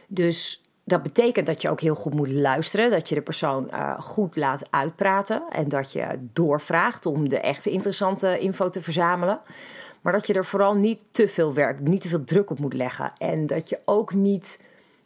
Dus 0.06 0.62
dat 0.84 1.02
betekent 1.02 1.46
dat 1.46 1.62
je 1.62 1.70
ook 1.70 1.80
heel 1.80 1.94
goed 1.94 2.14
moet 2.14 2.32
luisteren, 2.32 2.90
dat 2.90 3.08
je 3.08 3.14
de 3.14 3.22
persoon 3.22 3.68
uh, 3.70 4.00
goed 4.00 4.36
laat 4.36 4.62
uitpraten 4.70 5.42
en 5.50 5.68
dat 5.68 5.92
je 5.92 6.28
doorvraagt 6.32 7.06
om 7.06 7.28
de 7.28 7.38
echte 7.38 7.70
interessante 7.70 8.38
info 8.38 8.70
te 8.70 8.82
verzamelen. 8.82 9.40
Maar 10.00 10.12
dat 10.12 10.26
je 10.26 10.34
er 10.34 10.44
vooral 10.44 10.74
niet 10.74 11.04
te 11.10 11.28
veel 11.28 11.54
werk, 11.54 11.80
niet 11.80 12.02
te 12.02 12.08
veel 12.08 12.24
druk 12.24 12.50
op 12.50 12.58
moet 12.58 12.74
leggen. 12.74 13.12
En 13.18 13.46
dat 13.46 13.68
je 13.68 13.80
ook 13.84 14.14
niet 14.14 14.60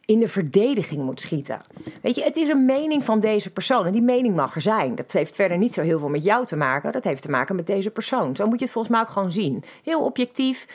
in 0.07 0.19
de 0.19 0.29
verdediging 0.29 1.03
moet 1.03 1.21
schieten. 1.21 1.61
Weet 2.03 2.15
je, 2.15 2.23
het 2.23 2.37
is 2.37 2.49
een 2.49 2.65
mening 2.65 3.05
van 3.05 3.21
deze 3.21 3.51
persoon 3.51 3.87
en 3.87 3.93
die 3.93 4.03
mening 4.03 4.37
mag 4.37 4.55
er 4.55 4.61
zijn. 4.61 4.95
Dat 4.95 5.13
heeft 5.13 5.35
verder 5.35 5.59
niet 5.59 5.75
zo 5.75 5.81
heel 5.81 5.99
veel 5.99 6.09
met 6.09 6.25
jou 6.25 6.47
te 6.47 6.57
maken. 6.57 6.93
Dat 6.93 7.05
heeft 7.05 7.23
te 7.23 7.31
maken 7.31 7.57
met 7.57 7.67
deze 7.67 7.91
persoon. 7.91 8.37
Zo 8.37 8.47
moet 8.47 8.59
je 8.59 8.65
het 8.65 8.73
volgens 8.73 8.95
mij 8.95 9.03
ook 9.03 9.11
gewoon 9.11 9.33
zien. 9.33 9.65
Heel 9.83 10.05
objectief. 10.05 10.67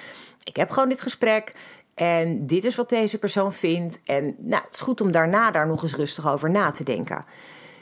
Ik 0.43 0.55
heb 0.55 0.69
gewoon 0.69 0.89
dit 0.89 1.01
gesprek. 1.01 1.55
En 1.93 2.47
dit 2.47 2.63
is 2.63 2.75
wat 2.75 2.89
deze 2.89 3.17
persoon 3.17 3.53
vindt. 3.53 4.01
En 4.05 4.35
nou, 4.37 4.63
het 4.63 4.73
is 4.73 4.81
goed 4.81 5.01
om 5.01 5.11
daarna 5.11 5.51
daar 5.51 5.67
nog 5.67 5.83
eens 5.83 5.95
rustig 5.95 6.29
over 6.29 6.49
na 6.49 6.71
te 6.71 6.83
denken. 6.83 7.25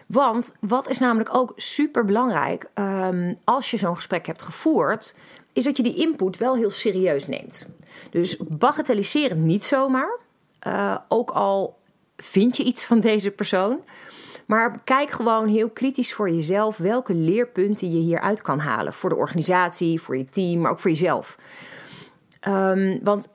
Want 0.07 0.55
wat 0.59 0.89
is 0.89 0.99
namelijk 0.99 1.35
ook 1.35 1.53
super 1.55 2.05
belangrijk 2.05 2.69
um, 2.75 3.37
als 3.43 3.71
je 3.71 3.77
zo'n 3.77 3.95
gesprek 3.95 4.25
hebt 4.25 4.43
gevoerd, 4.43 5.15
is 5.53 5.63
dat 5.63 5.77
je 5.77 5.83
die 5.83 5.95
input 5.95 6.37
wel 6.37 6.55
heel 6.55 6.71
serieus 6.71 7.27
neemt. 7.27 7.67
Dus 8.09 8.37
bagatelliseer 8.37 9.29
het 9.29 9.37
niet 9.37 9.63
zomaar. 9.63 10.17
Uh, 10.67 10.97
ook 11.07 11.29
al 11.29 11.77
vind 12.17 12.57
je 12.57 12.63
iets 12.63 12.85
van 12.85 12.99
deze 12.99 13.31
persoon. 13.31 13.79
Maar 14.45 14.81
kijk 14.83 15.11
gewoon 15.11 15.47
heel 15.47 15.69
kritisch 15.69 16.13
voor 16.13 16.29
jezelf 16.29 16.77
welke 16.77 17.13
leerpunten 17.13 17.91
je 17.91 17.97
hieruit 17.97 18.41
kan 18.41 18.59
halen. 18.59 18.93
Voor 18.93 19.09
de 19.09 19.15
organisatie, 19.15 20.01
voor 20.01 20.17
je 20.17 20.25
team, 20.25 20.61
maar 20.61 20.71
ook 20.71 20.79
voor 20.79 20.89
jezelf. 20.89 21.37
Um, 22.47 22.99
want 23.03 23.27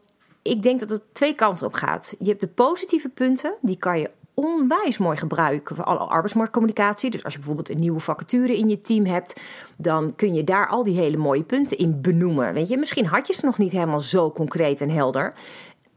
ik 0.42 0.62
denk 0.62 0.80
dat 0.80 0.90
het 0.90 1.02
twee 1.12 1.34
kanten 1.34 1.66
op 1.66 1.74
gaat. 1.74 2.14
Je 2.18 2.28
hebt 2.28 2.40
de 2.40 2.48
positieve 2.48 3.08
punten, 3.08 3.54
die 3.60 3.78
kan 3.78 3.98
je 3.98 4.10
onwijs 4.34 4.98
mooi 4.98 5.16
gebruiken 5.16 5.76
voor 5.76 5.84
alle 5.84 5.98
arbeidsmarktcommunicatie. 5.98 7.10
Dus 7.10 7.24
als 7.24 7.32
je 7.32 7.38
bijvoorbeeld 7.38 7.70
een 7.70 7.80
nieuwe 7.80 8.00
vacature 8.00 8.56
in 8.56 8.68
je 8.68 8.78
team 8.78 9.04
hebt, 9.04 9.40
dan 9.76 10.14
kun 10.16 10.34
je 10.34 10.44
daar 10.44 10.68
al 10.68 10.82
die 10.82 10.96
hele 10.96 11.16
mooie 11.16 11.42
punten 11.42 11.78
in 11.78 12.00
benoemen. 12.00 12.54
Weet 12.54 12.68
je, 12.68 12.76
misschien 12.76 13.06
had 13.06 13.26
je 13.26 13.32
ze 13.32 13.44
nog 13.44 13.58
niet 13.58 13.72
helemaal 13.72 14.00
zo 14.00 14.30
concreet 14.30 14.80
en 14.80 14.90
helder. 14.90 15.34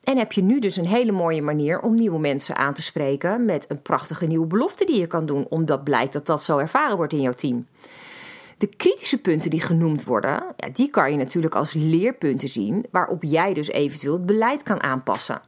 En 0.07 0.17
heb 0.17 0.31
je 0.31 0.41
nu 0.41 0.59
dus 0.59 0.77
een 0.77 0.87
hele 0.87 1.11
mooie 1.11 1.41
manier 1.41 1.79
om 1.79 1.95
nieuwe 1.95 2.19
mensen 2.19 2.55
aan 2.55 2.73
te 2.73 2.81
spreken 2.81 3.45
met 3.45 3.65
een 3.69 3.81
prachtige 3.81 4.25
nieuwe 4.25 4.45
belofte 4.45 4.85
die 4.85 4.99
je 4.99 5.07
kan 5.07 5.25
doen, 5.25 5.45
omdat 5.49 5.83
blijkt 5.83 6.13
dat 6.13 6.25
dat 6.25 6.43
zo 6.43 6.57
ervaren 6.57 6.97
wordt 6.97 7.13
in 7.13 7.21
jouw 7.21 7.33
team. 7.33 7.67
De 8.57 8.67
kritische 8.67 9.21
punten 9.21 9.49
die 9.49 9.61
genoemd 9.61 10.03
worden, 10.03 10.43
ja, 10.57 10.69
die 10.73 10.89
kan 10.89 11.11
je 11.11 11.17
natuurlijk 11.17 11.55
als 11.55 11.73
leerpunten 11.73 12.49
zien 12.49 12.85
waarop 12.91 13.23
jij 13.23 13.53
dus 13.53 13.67
eventueel 13.67 14.13
het 14.13 14.25
beleid 14.25 14.63
kan 14.63 14.83
aanpassen. 14.83 15.41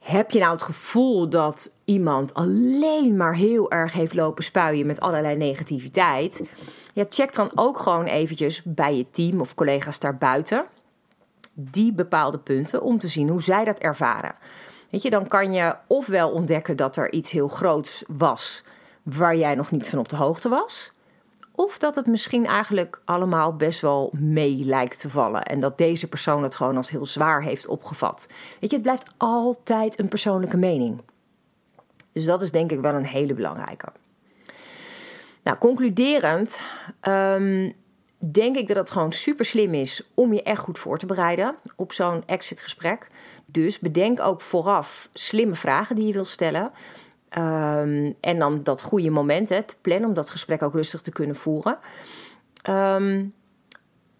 Heb 0.00 0.30
je 0.30 0.38
nou 0.38 0.52
het 0.52 0.62
gevoel 0.62 1.28
dat 1.28 1.74
iemand 1.84 2.34
alleen 2.34 3.16
maar 3.16 3.34
heel 3.34 3.70
erg 3.70 3.92
heeft 3.92 4.14
lopen 4.14 4.44
spuien 4.44 4.86
met 4.86 5.00
allerlei 5.00 5.36
negativiteit? 5.36 6.42
Ja, 6.92 7.04
check 7.08 7.34
dan 7.34 7.50
ook 7.54 7.78
gewoon 7.78 8.04
eventjes 8.04 8.62
bij 8.64 8.96
je 8.96 9.10
team 9.10 9.40
of 9.40 9.54
collega's 9.54 9.98
daarbuiten 9.98 10.66
die 11.54 11.92
bepaalde 11.92 12.38
punten 12.38 12.82
om 12.82 12.98
te 12.98 13.08
zien 13.08 13.28
hoe 13.28 13.42
zij 13.42 13.64
dat 13.64 13.78
ervaren. 13.78 14.34
Weet 14.90 15.02
je, 15.02 15.10
dan 15.10 15.26
kan 15.26 15.52
je 15.52 15.76
ofwel 15.86 16.30
ontdekken 16.30 16.76
dat 16.76 16.96
er 16.96 17.12
iets 17.12 17.30
heel 17.30 17.48
groots 17.48 18.04
was 18.08 18.64
waar 19.02 19.36
jij 19.36 19.54
nog 19.54 19.70
niet 19.70 19.88
van 19.88 19.98
op 19.98 20.08
de 20.08 20.16
hoogte 20.16 20.48
was. 20.48 20.92
Of 21.54 21.78
dat 21.78 21.94
het 21.94 22.06
misschien 22.06 22.46
eigenlijk 22.46 23.00
allemaal 23.04 23.56
best 23.56 23.80
wel 23.80 24.12
mee 24.18 24.64
lijkt 24.64 25.00
te 25.00 25.10
vallen. 25.10 25.42
En 25.42 25.60
dat 25.60 25.78
deze 25.78 26.08
persoon 26.08 26.42
het 26.42 26.54
gewoon 26.54 26.76
als 26.76 26.90
heel 26.90 27.06
zwaar 27.06 27.42
heeft 27.42 27.66
opgevat. 27.66 28.28
Weet 28.60 28.70
je, 28.70 28.76
het 28.76 28.82
blijft 28.82 29.10
altijd 29.16 29.98
een 29.98 30.08
persoonlijke 30.08 30.56
mening. 30.56 31.00
Dus 32.12 32.24
dat 32.24 32.42
is 32.42 32.50
denk 32.50 32.72
ik 32.72 32.80
wel 32.80 32.94
een 32.94 33.06
hele 33.06 33.34
belangrijke. 33.34 33.92
Nou, 35.42 35.58
concluderend 35.58 36.60
um, 37.08 37.72
denk 38.30 38.56
ik 38.56 38.68
dat 38.68 38.76
het 38.76 38.90
gewoon 38.90 39.12
super 39.12 39.44
slim 39.44 39.74
is 39.74 40.02
om 40.14 40.32
je 40.32 40.42
echt 40.42 40.60
goed 40.60 40.78
voor 40.78 40.98
te 40.98 41.06
bereiden 41.06 41.54
op 41.76 41.92
zo'n 41.92 42.22
exitgesprek. 42.26 43.06
Dus 43.46 43.78
bedenk 43.78 44.20
ook 44.20 44.40
vooraf 44.40 45.08
slimme 45.12 45.54
vragen 45.54 45.96
die 45.96 46.06
je 46.06 46.12
wilt 46.12 46.28
stellen. 46.28 46.70
Ehm, 47.28 48.12
en 48.20 48.38
dan 48.38 48.62
dat 48.62 48.82
goede 48.82 49.10
moment 49.10 49.48
hè, 49.48 49.62
te 49.62 49.74
plannen 49.80 50.08
om 50.08 50.14
dat 50.14 50.30
gesprek 50.30 50.62
ook 50.62 50.74
rustig 50.74 51.00
te 51.00 51.12
kunnen 51.12 51.36
voeren. 51.36 51.78
Um, 52.70 53.32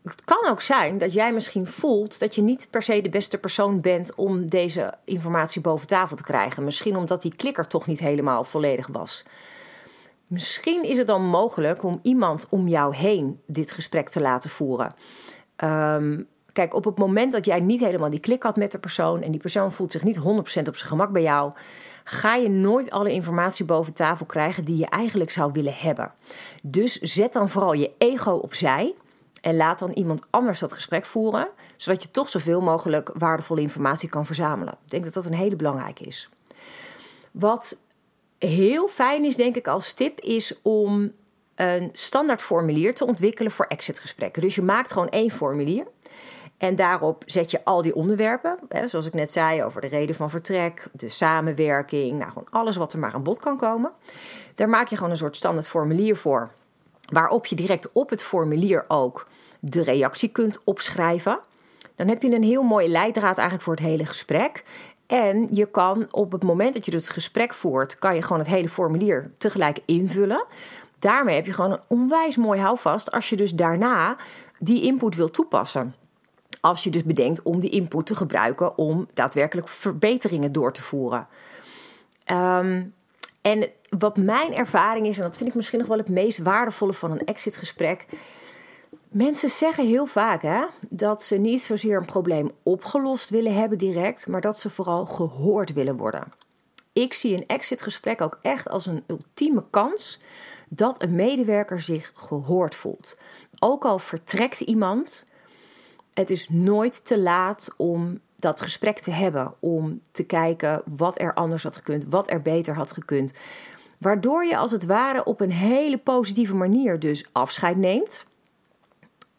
het 0.05 0.25
kan 0.25 0.47
ook 0.51 0.61
zijn 0.61 0.99
dat 0.99 1.13
jij 1.13 1.33
misschien 1.33 1.67
voelt 1.67 2.19
dat 2.19 2.35
je 2.35 2.43
niet 2.43 2.67
per 2.71 2.83
se 2.83 3.01
de 3.01 3.09
beste 3.09 3.39
persoon 3.39 3.81
bent 3.81 4.15
om 4.15 4.47
deze 4.51 4.95
informatie 5.05 5.61
boven 5.61 5.87
tafel 5.87 6.17
te 6.17 6.23
krijgen. 6.23 6.65
Misschien 6.65 6.97
omdat 6.97 7.23
die 7.23 7.37
klikker 7.37 7.67
toch 7.67 7.87
niet 7.87 8.01
helemaal 8.01 8.45
volledig 8.45 8.87
was. 8.87 9.25
Misschien 10.27 10.85
is 10.85 10.99
het 10.99 11.07
dan 11.07 11.27
mogelijk 11.27 11.83
om 11.83 11.99
iemand 12.03 12.47
om 12.49 12.69
jou 12.69 12.97
heen 12.97 13.41
dit 13.47 13.71
gesprek 13.71 14.09
te 14.09 14.21
laten 14.21 14.51
voeren. 14.51 14.95
Ehm, 15.57 16.23
kijk, 16.53 16.75
op 16.75 16.85
het 16.85 16.99
moment 16.99 17.33
dat 17.33 17.45
jij 17.45 17.61
niet 17.61 17.81
helemaal 17.81 18.11
die 18.11 18.21
klik 18.21 18.43
had 18.43 18.57
met 18.57 18.73
de 18.73 18.79
persoon 18.79 19.23
en 19.23 19.31
die 19.31 19.41
persoon 19.41 19.73
voelt 19.73 19.93
zich 19.93 20.03
niet 20.03 20.17
100% 20.17 20.69
op 20.69 20.77
zijn 20.77 20.91
gemak 20.91 21.11
bij 21.11 21.23
jou, 21.23 21.53
ga 22.05 22.35
je 22.35 22.49
nooit 22.49 22.91
alle 22.91 23.13
informatie 23.13 23.65
boven 23.65 23.93
tafel 23.93 24.27
krijgen 24.27 24.65
die 24.65 24.77
je 24.77 24.87
eigenlijk 24.87 25.31
zou 25.31 25.53
willen 25.53 25.75
hebben. 25.75 26.13
Dus 26.63 27.01
zet 27.01 27.33
dan 27.33 27.51
vooral 27.51 27.73
je 27.73 27.91
ego 27.99 28.33
opzij 28.33 28.95
en 29.41 29.57
laat 29.57 29.79
dan 29.79 29.91
iemand 29.91 30.23
anders 30.31 30.59
dat 30.59 30.73
gesprek 30.73 31.05
voeren, 31.05 31.49
zodat 31.77 32.03
je 32.03 32.11
toch 32.11 32.29
zoveel 32.29 32.61
mogelijk 32.61 33.11
waardevolle 33.19 33.61
informatie 33.61 34.09
kan 34.09 34.27
verzamelen. 34.27 34.75
Ik 34.85 34.91
denk 34.91 35.05
dat 35.05 35.15
dat 35.15 35.27
een 35.27 35.35
hele 35.35 35.57
belangrijke 35.57 36.05
is. 36.05 36.29
Wat 37.31 37.81
heel 38.47 38.89
fijn 38.89 39.25
is, 39.25 39.37
denk 39.37 39.57
ik, 39.57 39.67
als 39.67 39.93
tip, 39.93 40.21
is 40.21 40.61
om 40.63 41.13
een 41.55 41.91
standaard 41.93 42.43
formulier 42.43 42.95
te 42.95 43.07
ontwikkelen 43.07 43.53
voor 43.53 43.67
exitgesprekken. 43.67 44.43
Dus 44.43 44.55
je 44.55 44.63
maakt 44.63 44.93
gewoon 44.93 45.09
één 45.09 45.31
formulier. 45.31 45.87
En 46.59 46.77
daarop 46.77 47.23
zet 47.27 47.51
je 47.51 47.65
al 47.65 47.83
die 47.83 47.95
onderwerpen, 47.95 48.59
hè, 48.69 48.89
zoals 48.89 49.07
ik 49.07 49.15
net 49.15 49.33
zei, 49.33 49.65
over 49.65 49.81
de 49.81 49.87
reden 49.87 50.15
van 50.15 50.31
vertrek, 50.31 50.87
de 50.93 51.09
samenwerking, 51.09 52.19
nou 52.19 52.31
gewoon 52.31 52.49
alles 52.51 52.77
wat 52.77 52.93
er 52.93 52.99
maar 52.99 53.13
aan 53.15 53.23
bod 53.23 53.41
kan 53.41 53.57
komen. 53.57 53.93
Daar 54.55 54.69
maak 54.69 54.89
je 54.89 54.97
gewoon 54.97 55.11
een 55.11 55.17
soort 55.17 55.37
standaard 55.37 55.69
formulier 55.69 56.17
voor, 56.17 56.51
waarop 57.13 57.47
je 57.47 57.57
direct 57.57 57.93
op 57.93 58.11
het 58.11 58.23
formulier 58.23 58.85
ook 58.89 59.27
de 59.61 59.83
reactie 59.83 60.29
kunt 60.29 60.61
opschrijven. 60.65 61.39
Dan 61.95 62.09
heb 62.09 62.23
je 62.23 62.35
een 62.35 62.43
heel 62.43 62.63
mooie 62.63 62.89
leidraad 62.89 63.39
eigenlijk 63.39 63.63
voor 63.63 63.75
het 63.75 63.85
hele 63.85 64.07
gesprek. 64.07 64.65
En 65.07 65.49
je 65.51 65.67
kan 65.67 66.07
op 66.11 66.33
het 66.33 66.43
moment 66.43 66.75
dat 66.75 66.87
je 66.87 66.95
het 66.95 67.09
gesprek 67.09 67.55
voert, 67.55 67.99
kan 67.99 68.15
je 68.15 68.23
gewoon 68.23 68.39
het 68.39 68.49
hele 68.49 68.69
formulier 68.69 69.31
tegelijk 69.39 69.79
invullen. 69.85 70.45
Daarmee 70.99 71.35
heb 71.35 71.47
je 71.47 71.53
gewoon 71.53 71.73
een 71.73 71.81
onwijs 71.87 72.37
mooi 72.37 72.61
houvast 72.61 73.11
als 73.11 73.31
je 73.31 73.37
dus 73.37 73.55
daarna 73.55 74.17
die 74.59 74.83
input 74.83 75.15
wil 75.15 75.31
toepassen. 75.31 75.95
Als 76.61 76.85
je 76.85 76.91
dus 76.91 77.05
bedenkt 77.05 77.43
om 77.43 77.61
die 77.61 77.71
input 77.71 78.07
te 78.07 78.15
gebruiken 78.15 78.79
om 78.79 79.07
daadwerkelijk 79.15 79.69
verbeteringen 79.69 80.53
door 80.53 80.73
te 80.73 80.83
voeren. 80.83 81.27
Um, 82.33 82.95
en 83.43 83.71
wat 83.99 84.17
mijn 84.17 84.55
ervaring 84.55 85.07
is, 85.07 85.17
en 85.17 85.23
dat 85.23 85.37
vind 85.37 85.49
ik 85.49 85.55
misschien 85.55 85.79
nog 85.79 85.89
wel 85.89 85.99
het 85.99 86.09
meest 86.09 86.39
waardevolle 86.39 86.93
van 86.93 87.11
een 87.11 87.25
exitgesprek, 87.25 88.07
Mensen 89.15 89.51
zeggen 89.51 89.87
heel 89.87 90.07
vaak 90.07 90.43
hè, 90.43 90.65
dat 90.89 91.23
ze 91.23 91.37
niet 91.37 91.63
zozeer 91.63 91.97
een 91.97 92.07
probleem 92.07 92.51
opgelost 92.63 93.31
willen 93.31 93.55
hebben 93.55 93.79
direct, 93.79 94.27
maar 94.27 94.41
dat 94.41 94.59
ze 94.59 94.71
vooral 94.71 95.07
gehoord 95.07 95.73
willen 95.73 95.97
worden. 95.97 96.33
Ik 96.93 97.13
zie 97.13 97.37
een 97.37 97.47
exitgesprek 97.47 98.21
ook 98.21 98.39
echt 98.43 98.69
als 98.69 98.87
een 98.87 99.05
ultieme 99.07 99.65
kans 99.71 100.19
dat 100.69 101.03
een 101.03 101.15
medewerker 101.15 101.81
zich 101.81 102.13
gehoord 102.15 102.75
voelt. 102.75 103.17
Ook 103.59 103.85
al 103.85 103.99
vertrekt 103.99 104.61
iemand, 104.61 105.25
het 106.15 106.31
is 106.31 106.49
nooit 106.49 107.05
te 107.05 107.19
laat 107.19 107.75
om 107.77 108.21
dat 108.37 108.63
gesprek 108.63 108.99
te 108.99 109.11
hebben, 109.11 109.55
om 109.61 110.01
te 110.13 110.25
kijken 110.25 110.83
wat 110.85 111.21
er 111.21 111.35
anders 111.35 111.63
had 111.63 111.77
gekund, 111.77 112.05
wat 112.09 112.31
er 112.31 112.43
beter 112.43 112.75
had 112.75 112.93
gekund. 112.93 113.33
Waardoor 113.99 114.45
je 114.45 114.57
als 114.57 114.71
het 114.71 114.85
ware 114.85 115.25
op 115.25 115.41
een 115.41 115.53
hele 115.53 115.99
positieve 115.99 116.55
manier 116.55 116.99
dus 116.99 117.27
afscheid 117.33 117.77
neemt 117.77 118.27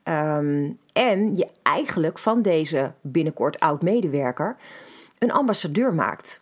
Ehm, 0.05 0.71
en 0.93 1.35
je 1.35 1.47
eigenlijk 1.63 2.19
van 2.19 2.41
deze 2.41 2.93
binnenkort 3.01 3.59
oud-medewerker 3.59 4.55
een 5.19 5.31
ambassadeur 5.31 5.93
maakt. 5.93 6.39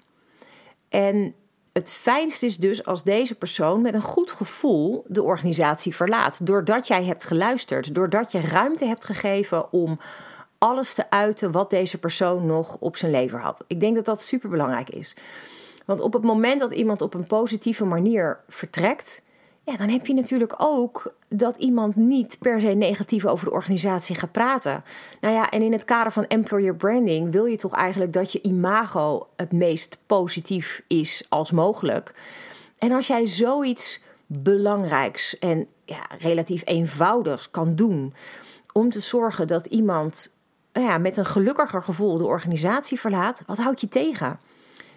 En 0.90 1.34
het 1.74 1.90
fijnst 1.90 2.44
is 2.44 2.58
dus 2.58 2.86
als 2.86 3.04
deze 3.04 3.36
persoon 3.36 3.82
met 3.82 3.94
een 3.94 4.02
goed 4.02 4.32
gevoel 4.32 5.04
de 5.08 5.24
organisatie 5.24 5.96
verlaat. 5.96 6.46
Doordat 6.46 6.88
jij 6.88 7.04
hebt 7.04 7.24
geluisterd, 7.24 7.96
doordat 7.96 8.32
je 8.32 8.40
ruimte 8.40 8.86
hebt 8.86 9.06
gegeven 9.06 9.72
om 9.72 10.00
alles 10.58 10.94
te 10.94 11.10
uiten 11.10 11.52
wat 11.52 11.70
deze 11.70 12.00
persoon 12.00 12.46
nog 12.46 12.78
op 12.80 12.98
zijn 12.98 13.12
lever 13.12 13.40
had. 13.40 13.64
Ik 13.68 13.80
denk 13.80 13.96
dat 13.96 14.06
dat 14.06 14.22
super 14.22 14.50
belangrijk 14.50 14.90
is. 14.90 15.16
Want 15.86 16.02
op 16.02 16.14
het 16.14 16.24
moment 16.24 16.60
dat 16.60 16.74
iemand 16.74 17.02
op 17.02 17.14
een 17.14 17.28
positieve 17.28 17.86
manier 17.86 18.40
vertrekt, 18.48 19.22
ja, 19.66 19.78
dan 19.78 19.90
heb 19.90 20.06
je 20.06 20.14
natuurlijk 20.14 20.56
ook 20.58 21.14
dat 21.30 21.58
iemand 21.58 21.96
niet 21.96 22.38
per 22.40 22.62
se 22.62 22.68
negatief 22.68 23.26
over 23.26 23.46
de 23.46 23.52
organisatie 23.52 24.16
gaat 24.16 24.32
praten. 24.32 24.84
Nou 25.22 25.34
ja, 25.34 25.50
en 25.50 25.62
in 25.62 25.72
het 25.72 25.86
kader 25.86 26.12
van 26.12 26.28
employer 26.28 26.76
branding 26.76 27.32
wil 27.32 27.46
je 27.46 27.58
toch 27.58 27.74
eigenlijk 27.74 28.14
dat 28.14 28.32
je 28.32 28.42
imago 28.42 29.28
het 29.36 29.52
meest 29.52 29.98
positief 30.06 30.84
is 30.88 31.26
als 31.30 31.52
mogelijk. 31.52 32.14
En 32.78 32.92
als 32.92 33.08
jij 33.08 33.26
zoiets 33.26 34.02
belangrijks 34.26 35.40
en 35.40 35.68
ja, 35.86 36.06
relatief 36.20 36.62
eenvoudigs 36.66 37.52
kan 37.52 37.76
doen 37.76 38.14
om 38.72 38.90
te 38.90 39.00
zorgen 39.00 39.48
dat 39.48 39.66
iemand 39.66 40.36
ja, 40.74 40.98
met 40.98 41.18
een 41.18 41.26
gelukkiger 41.26 41.82
gevoel 41.82 42.18
de 42.18 42.26
organisatie 42.26 43.00
verlaat, 43.00 43.44
wat 43.46 43.58
houdt 43.58 43.82
je 43.82 43.90
tegen? 43.90 44.40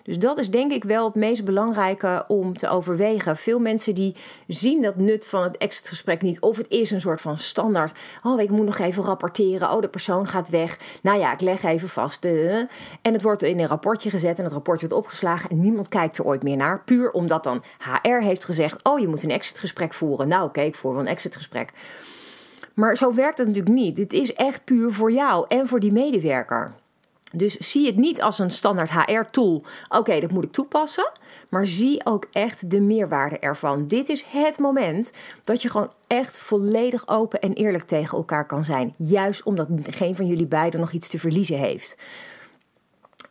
Dus 0.06 0.18
dat 0.18 0.38
is 0.38 0.50
denk 0.50 0.72
ik 0.72 0.84
wel 0.84 1.04
het 1.04 1.14
meest 1.14 1.44
belangrijke 1.44 2.24
om 2.28 2.56
te 2.56 2.68
overwegen. 2.68 3.36
Veel 3.36 3.58
mensen 3.58 3.94
die 3.94 4.14
zien 4.46 4.82
dat 4.82 4.96
nut 4.96 5.26
van 5.26 5.42
het 5.42 5.56
exitgesprek 5.56 6.22
niet. 6.22 6.40
Of 6.40 6.56
het 6.56 6.68
is 6.68 6.90
een 6.90 7.00
soort 7.00 7.20
van 7.20 7.38
standaard. 7.38 7.98
Oh, 8.22 8.40
ik 8.40 8.50
moet 8.50 8.66
nog 8.66 8.78
even 8.78 9.02
rapporteren. 9.02 9.70
Oh, 9.70 9.80
de 9.80 9.88
persoon 9.88 10.26
gaat 10.26 10.48
weg. 10.48 10.78
Nou 11.02 11.18
ja, 11.18 11.32
ik 11.32 11.40
leg 11.40 11.62
even 11.62 11.88
vast. 11.88 12.24
en 12.24 12.68
het 13.02 13.22
wordt 13.22 13.42
in 13.42 13.60
een 13.60 13.66
rapportje 13.66 14.10
gezet 14.10 14.38
en 14.38 14.44
het 14.44 14.52
rapportje 14.52 14.88
wordt 14.88 15.04
opgeslagen. 15.04 15.50
En 15.50 15.60
niemand 15.60 15.88
kijkt 15.88 16.18
er 16.18 16.24
ooit 16.24 16.42
meer 16.42 16.56
naar. 16.56 16.82
Puur 16.84 17.10
omdat 17.10 17.44
dan 17.44 17.62
HR 17.78 18.24
heeft 18.24 18.44
gezegd: 18.44 18.84
Oh, 18.84 18.98
je 18.98 19.08
moet 19.08 19.22
een 19.22 19.30
exitgesprek 19.30 19.94
voeren. 19.94 20.28
Nou, 20.28 20.44
oké, 20.44 20.60
ik 20.60 20.74
voer 20.74 20.92
wel 20.92 21.00
een 21.00 21.06
exitgesprek. 21.06 21.72
Maar 22.74 22.96
zo 22.96 23.14
werkt 23.14 23.38
het 23.38 23.46
natuurlijk 23.46 23.74
niet. 23.74 23.96
Dit 23.96 24.12
is 24.12 24.32
echt 24.32 24.64
puur 24.64 24.92
voor 24.92 25.12
jou 25.12 25.44
en 25.48 25.66
voor 25.66 25.80
die 25.80 25.92
medewerker. 25.92 26.74
Dus 27.32 27.56
zie 27.56 27.86
het 27.86 27.96
niet 27.96 28.22
als 28.22 28.38
een 28.38 28.50
standaard 28.50 28.90
HR-tool. 28.90 29.62
Oké, 29.88 30.20
dat 30.20 30.30
moet 30.30 30.44
ik 30.44 30.52
toepassen. 30.52 31.10
Maar 31.48 31.66
zie 31.66 32.06
ook 32.06 32.26
echt 32.32 32.70
de 32.70 32.80
meerwaarde 32.80 33.38
ervan. 33.38 33.86
Dit 33.86 34.08
is 34.08 34.24
het 34.26 34.58
moment 34.58 35.12
dat 35.44 35.62
je 35.62 35.70
gewoon 35.70 35.92
echt 36.06 36.38
volledig 36.38 37.08
open 37.08 37.40
en 37.40 37.52
eerlijk 37.52 37.84
tegen 37.84 38.18
elkaar 38.18 38.46
kan 38.46 38.64
zijn. 38.64 38.94
Juist 38.96 39.42
omdat 39.42 39.68
geen 39.82 40.16
van 40.16 40.26
jullie 40.26 40.46
beiden 40.46 40.80
nog 40.80 40.92
iets 40.92 41.08
te 41.08 41.18
verliezen 41.18 41.58
heeft. 41.58 41.96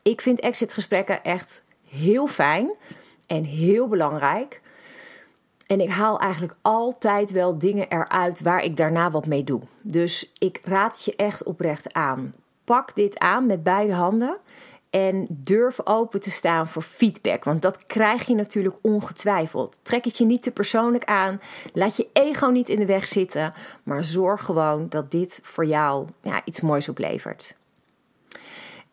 Ik 0.01 0.21
vind 0.21 0.39
exitgesprekken 0.39 1.23
echt 1.23 1.65
heel 1.89 2.27
fijn 2.27 2.71
en 3.27 3.43
heel 3.43 3.87
belangrijk. 3.87 4.61
En 5.67 5.81
ik 5.81 5.89
haal 5.89 6.19
eigenlijk 6.19 6.55
altijd 6.61 7.31
wel 7.31 7.57
dingen 7.57 7.89
eruit 7.89 8.41
waar 8.41 8.63
ik 8.63 8.77
daarna 8.77 9.11
wat 9.11 9.25
mee 9.25 9.43
doe. 9.43 9.61
Dus 9.81 10.31
ik 10.37 10.61
raad 10.63 11.05
je 11.05 11.15
echt 11.15 11.43
oprecht 11.43 11.93
aan 11.93 12.33
pak 12.65 12.95
dit 12.95 13.19
aan 13.19 13.45
met 13.45 13.63
beide 13.63 13.93
handen. 13.93 14.37
En 14.89 15.27
durf 15.29 15.85
open 15.85 16.19
te 16.19 16.31
staan 16.31 16.67
voor 16.67 16.81
feedback, 16.81 17.43
want 17.43 17.61
dat 17.61 17.85
krijg 17.85 18.27
je 18.27 18.35
natuurlijk 18.35 18.77
ongetwijfeld. 18.81 19.79
Trek 19.81 20.05
het 20.05 20.17
je 20.17 20.25
niet 20.25 20.43
te 20.43 20.51
persoonlijk 20.51 21.03
aan, 21.03 21.41
laat 21.73 21.97
je 21.97 22.07
ego 22.13 22.47
niet 22.47 22.69
in 22.69 22.79
de 22.79 22.85
weg 22.85 23.07
zitten, 23.07 23.53
maar 23.83 24.03
zorg 24.03 24.43
gewoon 24.43 24.89
dat 24.89 25.11
dit 25.11 25.39
voor 25.43 25.65
jou 25.65 26.07
ja, 26.21 26.41
iets 26.45 26.61
moois 26.61 26.89
oplevert. 26.89 27.55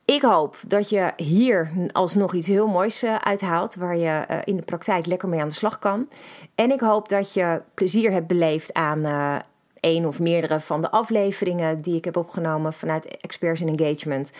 Ik 0.04 0.22
hoop 0.22 0.56
dat 0.66 0.88
je 0.88 1.12
hier 1.16 1.88
alsnog 1.92 2.34
iets 2.34 2.46
heel 2.46 2.66
moois 2.66 3.04
uh, 3.04 3.16
uithaalt, 3.16 3.74
waar 3.74 3.96
je 3.96 4.26
uh, 4.30 4.38
in 4.44 4.56
de 4.56 4.62
praktijk 4.62 5.06
lekker 5.06 5.28
mee 5.28 5.40
aan 5.40 5.48
de 5.48 5.54
slag 5.54 5.78
kan. 5.78 6.08
En 6.54 6.70
ik 6.70 6.80
hoop 6.80 7.08
dat 7.08 7.32
je 7.32 7.62
plezier 7.74 8.10
hebt 8.10 8.26
beleefd 8.26 8.72
aan 8.72 8.98
uh, 8.98 9.36
één 9.82 10.06
of 10.06 10.20
meerdere 10.20 10.60
van 10.60 10.80
de 10.80 10.90
afleveringen 10.90 11.80
die 11.80 11.96
ik 11.96 12.04
heb 12.04 12.16
opgenomen 12.16 12.72
vanuit 12.72 13.16
Experts 13.20 13.60
in 13.60 13.78
Engagement. 13.78 14.32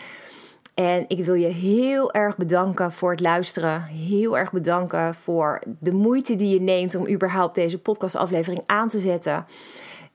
En 0.73 1.05
ik 1.07 1.25
wil 1.25 1.33
je 1.33 1.47
heel 1.47 2.13
erg 2.13 2.37
bedanken 2.37 2.91
voor 2.91 3.11
het 3.11 3.19
luisteren. 3.19 3.83
Heel 3.83 4.37
erg 4.37 4.51
bedanken 4.51 5.15
voor 5.15 5.61
de 5.79 5.91
moeite 5.91 6.35
die 6.35 6.53
je 6.53 6.61
neemt 6.61 6.95
om 6.95 7.09
überhaupt 7.09 7.55
deze 7.55 7.79
podcastaflevering 7.79 8.61
aan 8.65 8.89
te 8.89 8.99
zetten. 8.99 9.45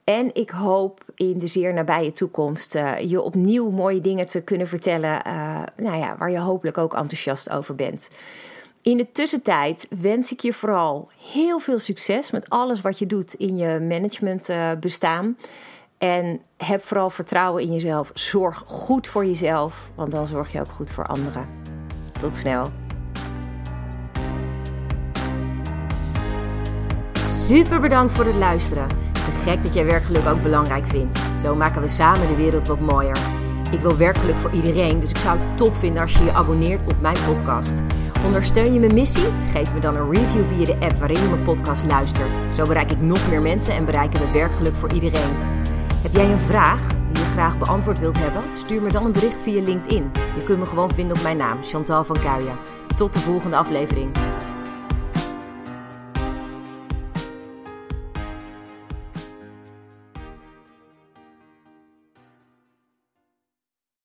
En 0.04 0.34
ik 0.34 0.50
hoop 0.50 1.00
in 1.14 1.38
de 1.38 1.46
zeer 1.46 1.74
nabije 1.74 2.12
toekomst 2.12 2.74
uh, 2.74 2.98
je 2.98 3.20
opnieuw 3.20 3.70
mooie 3.70 4.00
dingen 4.00 4.26
te 4.26 4.42
kunnen 4.42 4.66
vertellen. 4.66 5.22
Uh, 5.26 5.62
nou 5.76 5.98
ja, 5.98 6.16
waar 6.18 6.30
je 6.30 6.38
hopelijk 6.38 6.78
ook 6.78 6.94
enthousiast 6.94 7.50
over 7.50 7.74
bent. 7.74 8.10
In 8.82 8.96
de 8.96 9.12
tussentijd 9.12 9.86
wens 10.00 10.32
ik 10.32 10.40
je 10.40 10.52
vooral 10.52 11.08
heel 11.32 11.58
veel 11.58 11.78
succes 11.78 12.30
met 12.30 12.48
alles 12.48 12.80
wat 12.80 12.98
je 12.98 13.06
doet 13.06 13.34
in 13.34 13.56
je 13.56 13.80
management 13.80 14.48
uh, 14.48 14.70
bestaan. 14.80 15.36
En 15.98 16.40
heb 16.56 16.84
vooral 16.84 17.10
vertrouwen 17.10 17.62
in 17.62 17.72
jezelf. 17.72 18.10
Zorg 18.14 18.62
goed 18.66 19.06
voor 19.06 19.26
jezelf, 19.26 19.90
want 19.94 20.10
dan 20.10 20.26
zorg 20.26 20.52
je 20.52 20.60
ook 20.60 20.70
goed 20.70 20.90
voor 20.90 21.06
anderen. 21.06 21.48
Tot 22.20 22.36
snel. 22.36 22.66
Super 27.24 27.80
bedankt 27.80 28.12
voor 28.12 28.24
het 28.24 28.34
luisteren. 28.34 28.88
Te 29.12 29.40
gek 29.42 29.62
dat 29.62 29.74
jij 29.74 29.84
werkgeluk 29.84 30.26
ook 30.26 30.42
belangrijk 30.42 30.86
vindt. 30.86 31.22
Zo 31.40 31.54
maken 31.54 31.82
we 31.82 31.88
samen 31.88 32.26
de 32.26 32.36
wereld 32.36 32.66
wat 32.66 32.80
mooier. 32.80 33.18
Ik 33.70 33.80
wil 33.80 33.96
werkgeluk 33.96 34.36
voor 34.36 34.52
iedereen, 34.52 35.00
dus 35.00 35.10
ik 35.10 35.16
zou 35.16 35.38
het 35.38 35.56
top 35.56 35.76
vinden 35.76 36.02
als 36.02 36.12
je 36.12 36.24
je 36.24 36.32
abonneert 36.32 36.82
op 36.82 37.00
mijn 37.00 37.16
podcast. 37.26 37.82
Ondersteun 38.24 38.72
je 38.72 38.80
mijn 38.80 38.94
missie? 38.94 39.26
Geef 39.52 39.74
me 39.74 39.80
dan 39.80 39.96
een 39.96 40.10
review 40.10 40.44
via 40.44 40.64
de 40.64 40.86
app 40.86 40.98
waarin 40.98 41.22
je 41.22 41.28
mijn 41.28 41.42
podcast 41.42 41.84
luistert. 41.86 42.38
Zo 42.54 42.64
bereik 42.64 42.90
ik 42.90 43.00
nog 43.00 43.28
meer 43.28 43.42
mensen 43.42 43.74
en 43.74 43.84
bereiken 43.84 44.20
we 44.20 44.32
werkgeluk 44.32 44.74
voor 44.74 44.92
iedereen. 44.92 45.36
Heb 46.02 46.12
jij 46.12 46.30
een 46.30 46.38
vraag 46.38 46.86
die 46.86 47.22
je 47.22 47.30
graag 47.30 47.58
beantwoord 47.58 47.98
wilt 47.98 48.18
hebben? 48.18 48.42
Stuur 48.52 48.82
me 48.82 48.90
dan 48.90 49.04
een 49.04 49.12
bericht 49.12 49.42
via 49.42 49.62
LinkedIn. 49.62 50.10
Je 50.36 50.42
kunt 50.44 50.58
me 50.58 50.66
gewoon 50.66 50.90
vinden 50.90 51.16
op 51.16 51.22
mijn 51.22 51.36
naam, 51.36 51.58
Chantal 51.62 52.04
van 52.04 52.20
Kuijen. 52.20 52.58
Tot 52.96 53.12
de 53.12 53.18
volgende 53.18 53.56
aflevering. 53.56 54.10